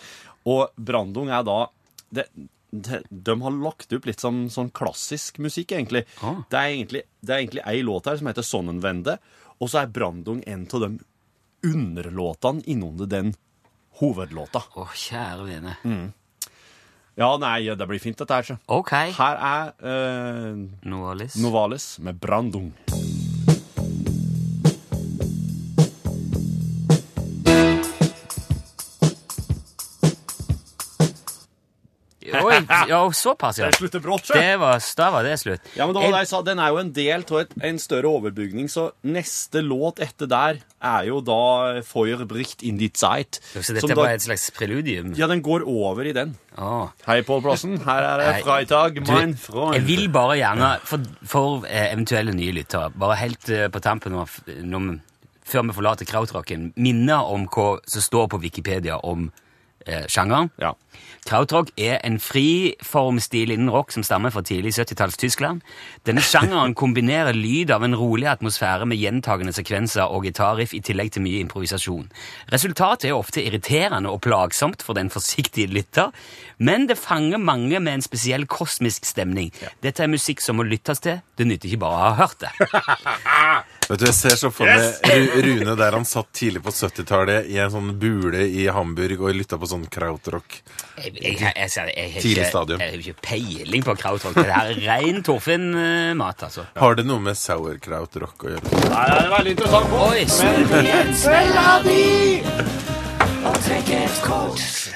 Og 0.49 0.67
Brandung 0.75 1.29
er 1.33 1.45
da 1.45 1.59
det, 2.15 2.25
det, 2.69 3.03
De 3.09 3.35
har 3.41 3.57
lagt 3.61 3.93
opp 3.93 4.05
litt 4.09 4.21
sånn, 4.21 4.45
sånn 4.53 4.71
klassisk 4.73 5.39
musikk, 5.43 5.75
egentlig. 5.77 6.05
Ah. 6.21 6.41
Det 6.49 6.59
er 6.59 6.73
egentlig 6.73 7.05
Det 7.19 7.33
er 7.33 7.43
egentlig 7.43 7.65
ei 7.65 7.81
låt 7.85 8.09
her 8.09 8.17
som 8.17 8.29
heter 8.29 8.45
Sonnenvende, 8.45 9.19
og 9.59 9.71
så 9.71 9.81
er 9.83 9.91
Brandung 9.93 10.43
en 10.47 10.67
av 10.73 10.85
de 10.85 10.91
underlåtene 11.65 12.65
innunder 12.69 13.09
den 13.09 13.33
hovedlåta. 13.99 14.61
Å, 14.75 14.87
kjære 14.91 15.47
vene. 15.47 15.75
Ja, 17.15 17.29
nei, 17.39 17.61
det 17.71 17.87
blir 17.87 18.01
fint, 18.03 18.17
dette 18.19 18.35
her. 18.35 18.43
så. 18.43 18.57
Ok. 18.75 18.91
Her 19.15 19.37
er 19.39 19.69
eh, 19.87 20.49
Novalis. 20.83 21.37
Novalis 21.39 21.85
med 22.03 22.19
Brandung. 22.19 22.73
Ja, 32.89 32.99
såpass, 33.11 33.59
ja. 33.59 33.69
Det 33.71 33.77
slutter 33.79 34.01
brått, 34.03 34.27
sjø. 34.29 34.37
Det 34.39 34.59
var, 34.61 34.79
da 34.97 35.09
var 35.13 35.23
det 35.27 35.35
slutt. 35.41 35.61
Ja, 35.75 35.85
men 35.87 35.95
da 35.97 36.01
var 36.03 36.11
det 36.15 36.21
jeg 36.25 36.29
sa, 36.31 36.41
Den 36.45 36.59
er 36.63 36.69
jo 36.73 36.77
en 36.81 36.91
del 36.95 37.23
av 37.25 37.59
en 37.69 37.79
større 37.81 38.11
overbygning, 38.11 38.67
så 38.71 38.89
neste 39.03 39.61
låt 39.65 39.99
etter 40.03 40.29
der 40.31 40.59
er 40.85 41.07
jo 41.09 41.21
da 41.25 41.81
Feuerbricht 41.85 42.61
in 42.63 42.77
die 42.77 42.91
Zeit. 42.93 43.39
Så 43.55 43.73
dette 43.73 43.87
da- 43.89 43.95
bare 43.97 44.13
et 44.19 44.21
slags 44.25 44.49
preludium? 44.53 45.13
Ja, 45.17 45.27
den 45.27 45.41
går 45.41 45.65
over 45.65 46.05
i 46.05 46.13
den. 46.13 46.35
Å. 46.57 46.91
Hei, 47.07 47.21
Pål 47.27 47.41
Plassen. 47.41 47.77
Her 47.83 48.03
er 48.11 48.17
det 48.21 48.43
Freitag, 48.45 48.95
Du, 49.03 49.11
mein 49.11 49.33
Freund. 49.35 49.75
Jeg 49.75 49.85
vil 49.87 50.07
bare 50.13 50.37
gjerne, 50.39 50.79
for, 50.87 50.99
for 51.25 51.65
eh, 51.67 51.91
eventuelle 51.93 52.33
nye 52.37 52.53
lyttere, 52.55 52.91
bare 52.95 53.17
helt 53.19 53.49
eh, 53.49 53.67
på 53.67 53.81
tampen 53.83 54.13
av, 54.21 54.29
når, 54.47 54.99
før 55.45 55.65
vi 55.67 55.75
forlater 55.77 56.05
krautrocken, 56.09 56.69
minne 56.77 57.17
om 57.25 57.47
hva 57.51 57.79
som 57.85 58.01
står 58.01 58.29
på 58.31 58.39
Wikipedia 58.45 58.97
om 59.03 59.27
eh, 59.85 60.05
sjangeren. 60.07 60.49
Ja. 60.61 60.71
Krautrock 61.25 61.71
er 61.81 61.97
en 62.05 62.19
friformstil 62.21 63.49
innen 63.55 63.71
rock 63.73 63.89
som 63.95 64.03
stammer 64.05 64.29
fra 64.29 64.43
tidlig 64.45 64.75
70-talls 64.75 65.17
Tyskland. 65.17 65.63
Denne 66.05 66.21
sjangeren 66.21 66.75
kombinerer 66.81 67.33
lyd 67.33 67.73
av 67.73 67.81
en 67.87 67.97
rolig 67.97 68.27
atmosfære 68.29 68.85
med 68.85 69.01
gjentagende 69.01 69.55
sekvenser 69.55 70.05
og 70.05 70.27
gitarriff 70.27 70.75
i 70.77 70.83
tillegg 70.85 71.15
til 71.15 71.25
mye 71.25 71.41
improvisasjon. 71.41 72.11
Resultatet 72.53 73.09
er 73.09 73.17
ofte 73.17 73.41
irriterende 73.41 74.13
og 74.13 74.21
plagsomt 74.27 74.85
for 74.85 74.97
den 74.97 75.09
forsiktige 75.09 75.73
lytter, 75.73 76.13
men 76.61 76.85
det 76.85 76.99
fanger 77.01 77.41
mange 77.41 77.81
med 77.81 77.97
en 77.97 78.05
spesiell 78.05 78.45
kosmisk 78.45 79.09
stemning. 79.09 79.49
Dette 79.81 80.05
er 80.05 80.13
musikk 80.13 80.45
som 80.45 80.61
må 80.61 80.69
lyttes 80.69 81.01
til, 81.01 81.23
det 81.41 81.49
nytter 81.49 81.73
ikke 81.73 81.83
bare 81.87 81.97
å 81.97 82.05
ha 82.05 82.17
hørt 82.21 82.45
det. 82.45 82.53
Vet 83.89 84.01
du, 84.01 84.05
Jeg 84.07 84.17
ser 84.17 84.37
så 84.39 84.49
for 84.53 84.69
meg 84.69 84.81
yes! 84.81 85.33
Rune 85.45 85.75
der 85.77 85.97
han 85.97 86.05
satt 86.09 86.31
tidlig 86.37 86.61
på 86.65 86.73
70-tallet 86.73 87.49
i 87.49 87.59
en 87.61 87.73
sånn 87.73 87.95
bule 88.01 88.45
i 88.45 88.65
Hamburg 88.73 89.25
og 89.25 89.37
lytta 89.37 89.57
på 89.61 89.69
sånn 89.69 89.89
krautrock. 89.89 90.61
Jeg, 90.97 91.11
jeg, 91.21 91.37
jeg, 91.39 91.53
jeg, 91.55 91.71
jeg, 91.75 92.11
har 92.13 92.21
Tidlig 92.21 92.37
ikke- 92.37 92.49
stadium. 92.49 92.79
jeg 92.79 92.89
har 92.91 92.97
ikke 92.97 93.21
peiling 93.21 93.83
på 93.85 93.95
krautrock. 93.99 94.35
Det 94.35 94.45
er 94.47 94.73
ren 94.87 95.23
Torfinn-mat, 95.23 96.43
altså. 96.47 96.65
Har 96.77 96.95
det 96.95 97.05
noe 97.05 97.19
med 97.19 97.35
sauerkrautrock 97.39 98.45
å 98.47 98.53
gjøre? 98.55 98.63
Nei, 98.89 99.05
det 99.11 99.21
er 99.23 99.31
veldig 99.37 99.51
interessant. 99.55 99.87
Oi, 99.91 100.25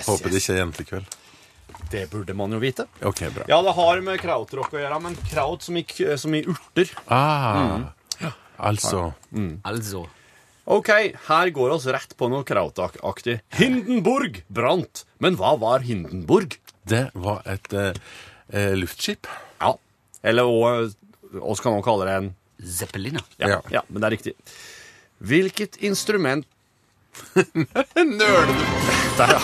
Håper 0.10 0.30
det 0.34 0.40
ikke 0.42 0.54
er 0.56 0.62
jentekveld. 0.64 1.18
Det 1.90 2.04
burde 2.12 2.34
man 2.38 2.52
jo 2.54 2.60
vite. 2.62 2.86
Ok, 3.06 3.22
bra. 3.34 3.46
Ja, 3.50 3.62
det 3.66 3.74
har 3.78 4.02
med 4.06 4.20
krautrock 4.22 4.74
å 4.76 4.82
gjøre, 4.82 5.00
men 5.02 5.16
kraut 5.30 5.66
som 5.66 5.78
i, 5.80 5.84
som 6.22 6.36
i 6.38 6.44
urter. 6.46 6.92
Ah, 7.10 7.90
altså 8.60 9.14
altså. 9.64 10.06
Ok, 10.70 10.90
her 11.26 11.50
går 11.50 11.72
oss 11.74 11.88
rett 11.90 12.12
på 12.18 12.28
noe 12.30 12.46
krautaktig. 12.46 13.40
Hindenburg 13.58 14.44
brant. 14.54 15.02
Men 15.18 15.38
hva 15.40 15.56
var 15.58 15.82
Hindenburg? 15.82 16.60
Det 16.86 17.08
var 17.18 17.42
et 17.50 17.74
eh, 17.74 17.98
eh, 18.54 18.76
luftskip. 18.78 19.26
Ja. 19.64 19.74
Eller 20.22 20.46
oss 20.46 21.64
kan 21.64 21.74
også 21.74 21.86
kalle 21.88 22.06
det 22.06 22.18
en 22.20 22.30
Zeppelin 22.60 23.18
ja, 23.40 23.48
Ja. 23.48 23.60
ja, 23.72 23.82
men 23.88 24.02
det 24.02 24.08
er 24.10 24.16
riktig. 24.18 24.34
Hvilket 25.20 25.80
instrument 25.82 26.46
Nølende! 27.96 28.68
Der, 29.18 29.34
ja. 29.34 29.40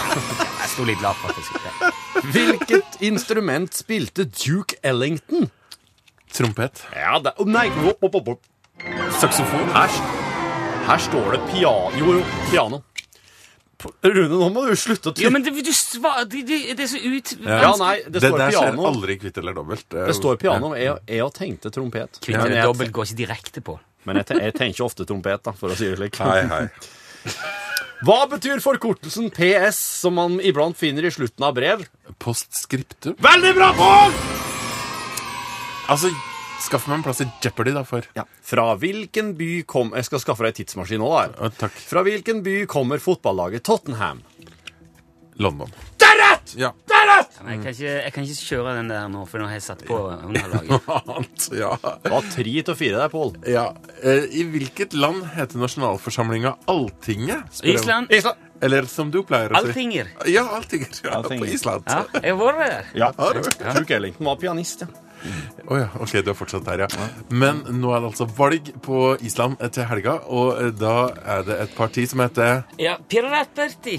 Jeg 0.62 0.70
sto 0.72 0.86
litt 0.88 1.02
lavt, 1.04 1.24
faktisk. 1.26 1.58
Ja. 1.66 1.90
Hvilket 2.36 3.00
instrument 3.04 3.74
spilte 3.76 4.28
Duke 4.30 4.78
Ellington? 4.86 5.50
Trompet. 6.32 6.86
Ja, 6.94 7.18
det 7.24 7.34
oh, 7.42 7.50
Nei. 7.50 7.68
Saksofon. 9.18 9.74
Her, 9.74 10.00
her 10.86 11.02
står 11.02 11.32
det 11.36 11.40
piano. 11.52 11.92
Jo, 12.00 12.14
jo, 12.20 12.26
piano. 12.52 12.82
Rune, 14.02 14.30
nå 14.32 14.48
må 14.50 14.64
du 14.66 14.72
slutte 14.80 15.12
å 15.12 15.14
Jo, 15.14 15.16
trykke. 15.28 15.32
men 15.36 15.44
det, 15.46 15.52
du 15.66 15.72
sva, 15.76 16.14
det, 16.26 16.42
det, 16.48 16.60
det 16.78 16.86
er 16.86 16.90
så 16.90 17.02
ut... 17.02 17.34
Ja, 17.46 17.74
nei, 17.78 17.96
det 18.06 18.16
Det 18.16 18.22
står 18.24 18.40
der 18.40 18.54
skjer 18.56 18.72
piano. 18.72 18.86
aldri 18.90 19.18
kvitt 19.22 19.38
eller 19.42 19.58
dobbelt. 19.58 19.86
Det 19.94 20.16
står 20.18 20.40
piano. 20.42 20.72
Jeg, 20.80 20.96
jeg 21.12 21.34
tenkte 21.36 21.72
trompet. 21.76 22.22
Kvitt 22.24 22.40
eller 22.40 22.62
ja. 22.64 22.70
dobbelt 22.70 22.94
går 22.96 23.10
ikke 23.10 23.20
direkte 23.20 23.62
på. 23.66 23.78
men 24.06 24.22
jeg, 24.22 24.40
jeg 24.48 24.56
tenker 24.58 24.86
ofte 24.86 25.06
trompet, 25.10 25.44
da, 25.46 25.54
for 25.58 25.74
å 25.74 25.78
si 25.78 25.90
det 25.92 26.00
slik. 26.00 26.18
Hei, 26.22 26.42
hei. 26.50 26.66
Hva 28.06 28.18
betyr 28.30 28.60
forkortelsen 28.62 29.30
PS, 29.34 29.78
som 30.04 30.18
man 30.20 30.40
iblant 30.44 30.78
finner 30.78 31.06
i 31.08 31.12
slutten 31.14 31.46
av 31.48 31.54
brev? 31.58 31.86
Postskriptum. 32.22 33.16
Veldig 33.24 33.54
bra, 33.58 33.70
Pål! 33.78 34.18
Altså, 35.94 36.10
skaff 36.64 36.88
meg 36.88 36.98
en 37.00 37.04
plass 37.06 37.22
i 37.22 37.28
Jeopardy, 37.44 37.74
da, 37.76 37.84
for 37.88 38.06
Ja. 38.18 38.24
Fra 38.46 38.76
hvilken 38.80 39.34
by 39.38 39.64
kom 39.68 39.92
Jeg 39.96 40.06
skal 40.08 40.20
skaffe 40.24 40.46
deg 40.48 40.56
tidsmaskin 40.62 41.00
nå, 41.02 41.10
da. 41.12 41.50
Å, 41.50 41.70
Fra 41.90 42.04
hvilken 42.06 42.44
by 42.46 42.66
kommer 42.72 43.02
fotballaget 43.04 43.64
Tottenham? 43.68 44.22
London. 45.38 45.68
Det 46.00 46.08
er 46.08 46.20
rett! 46.22 46.54
Ja. 46.56 46.70
Det 46.88 46.96
er 46.96 47.08
rett! 47.10 47.34
Ja, 47.42 47.48
jeg, 47.52 47.60
kan 47.60 47.74
ikke, 47.74 47.90
jeg 48.06 48.14
kan 48.16 48.24
ikke 48.24 48.46
kjøre 48.48 48.76
den 48.78 48.88
der 48.94 49.10
nå, 49.12 49.26
for 49.28 49.42
nå 49.44 49.50
har 49.50 49.58
jeg 49.58 49.66
satt 49.66 49.82
på 49.88 49.98
underlaget. 50.14 50.86
Ja. 51.60 51.74
Det 52.06 52.12
var 52.14 52.30
tre 52.32 52.54
av 52.64 52.78
fire 52.80 53.02
der, 53.02 53.10
Pål. 53.12 53.34
ja. 53.52 53.66
Eh, 54.02 54.30
I 54.32 54.46
hvilket 54.54 54.96
land 54.96 55.26
heter 55.36 55.60
nasjonalforsamlinga 55.60 56.56
Alltinget? 56.72 57.52
spør. 57.60 57.74
Island. 57.74 58.12
Island. 58.16 58.46
Eller 58.64 58.88
som 58.88 59.12
du 59.12 59.20
pleier 59.28 59.52
å 59.52 59.60
si. 59.60 59.68
Alltinger. 59.68 60.14
Ja, 60.32 60.46
Alltinger. 60.56 60.94
Ja, 61.04 61.18
Alltinger. 61.20 61.44
På 61.44 61.52
Island. 61.52 61.84
Ja, 61.92 62.06
jeg 62.24 62.32
har 62.32 62.40
vært 62.40 62.64
der. 62.64 62.88
Ja. 63.04 63.12
Har 63.20 63.36
du? 63.36 63.50
Duke 63.82 63.98
Ellington 64.00 64.32
var 64.32 64.40
pianist, 64.40 64.86
ja. 64.88 64.88
Å 65.72 65.80
ja, 65.80 65.88
ok, 65.98 66.14
du 66.26 66.32
er 66.32 66.38
fortsatt 66.38 66.66
der, 66.68 66.86
ja. 66.86 67.08
Men 67.34 67.64
nå 67.80 67.94
er 67.96 68.04
det 68.04 68.12
altså 68.12 68.28
valg 68.38 68.72
på 68.86 69.16
Island 69.26 69.62
til 69.76 69.88
helga, 69.90 70.20
og 70.30 70.62
eh, 70.62 70.74
da 70.78 70.96
er 71.38 71.46
det 71.48 71.60
et 71.66 71.78
parti 71.78 72.06
som 72.10 72.22
heter 72.24 72.64
Ja, 72.82 72.98
Piratparti. 73.10 73.98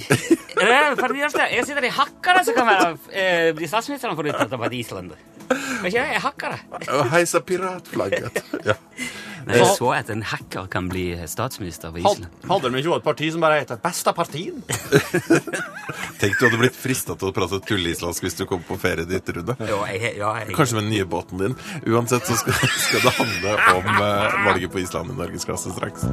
Jeg 0.56 1.64
sitter 1.68 1.84
i 1.84 1.92
hakkene 1.92 2.44
som 2.46 2.56
kan 2.56 2.70
være 2.70 2.92
eh, 3.12 3.48
bli 3.56 3.68
statsministeren 3.70 4.16
for 4.18 4.28
dette 4.28 4.48
partiet 4.56 4.86
Island. 4.86 5.16
Vet 5.50 5.92
ikke 5.92 6.00
det? 6.00 6.08
Jeg 6.16 6.24
hakker 6.24 6.56
det. 6.56 6.80
Å 6.96 7.06
heise 7.12 7.42
piratflagget. 7.46 8.42
ja. 8.70 8.76
Nei, 9.46 9.60
jeg 9.60 9.76
så 9.78 9.92
at 9.94 10.08
en 10.10 10.24
hacker 10.26 10.66
kan 10.70 10.88
bli 10.90 11.04
statsminister 11.30 11.92
på 11.94 12.00
Island. 12.00 12.26
Hadde 12.50 12.70
de 12.72 12.80
ikke 12.80 12.96
et 12.98 13.04
parti 13.04 13.28
som 13.30 13.44
bare 13.44 13.60
heter 13.60 13.78
Besta 13.78 14.10
partien? 14.16 14.58
Tenk 16.20 16.34
du 16.34 16.48
hadde 16.48 16.58
blitt 16.58 16.74
frista 16.74 17.14
til 17.14 17.30
å 17.30 17.34
prate 17.36 17.60
tulleislandsk 17.68 18.26
hvis 18.26 18.38
du 18.40 18.42
kom 18.50 18.64
på 18.66 18.78
ferie 18.82 19.06
dit, 19.06 19.30
Rune. 19.36 19.54
Ja, 19.62 19.78
jeg, 19.92 20.16
ja, 20.18 20.32
jeg, 20.42 20.56
Kanskje 20.58 20.80
med 20.80 20.88
den 20.88 20.96
nye 20.96 21.06
båten 21.14 21.44
din. 21.44 21.54
Uansett 21.86 22.26
så 22.26 22.40
skal, 22.42 22.58
skal 22.58 23.06
det 23.06 23.14
handle 23.20 23.54
om 23.76 23.92
eh, 23.94 24.40
valget 24.48 24.74
på 24.74 24.82
Island 24.82 25.14
i 25.14 25.20
norgesklasse 25.22 25.76
straks. 25.78 26.08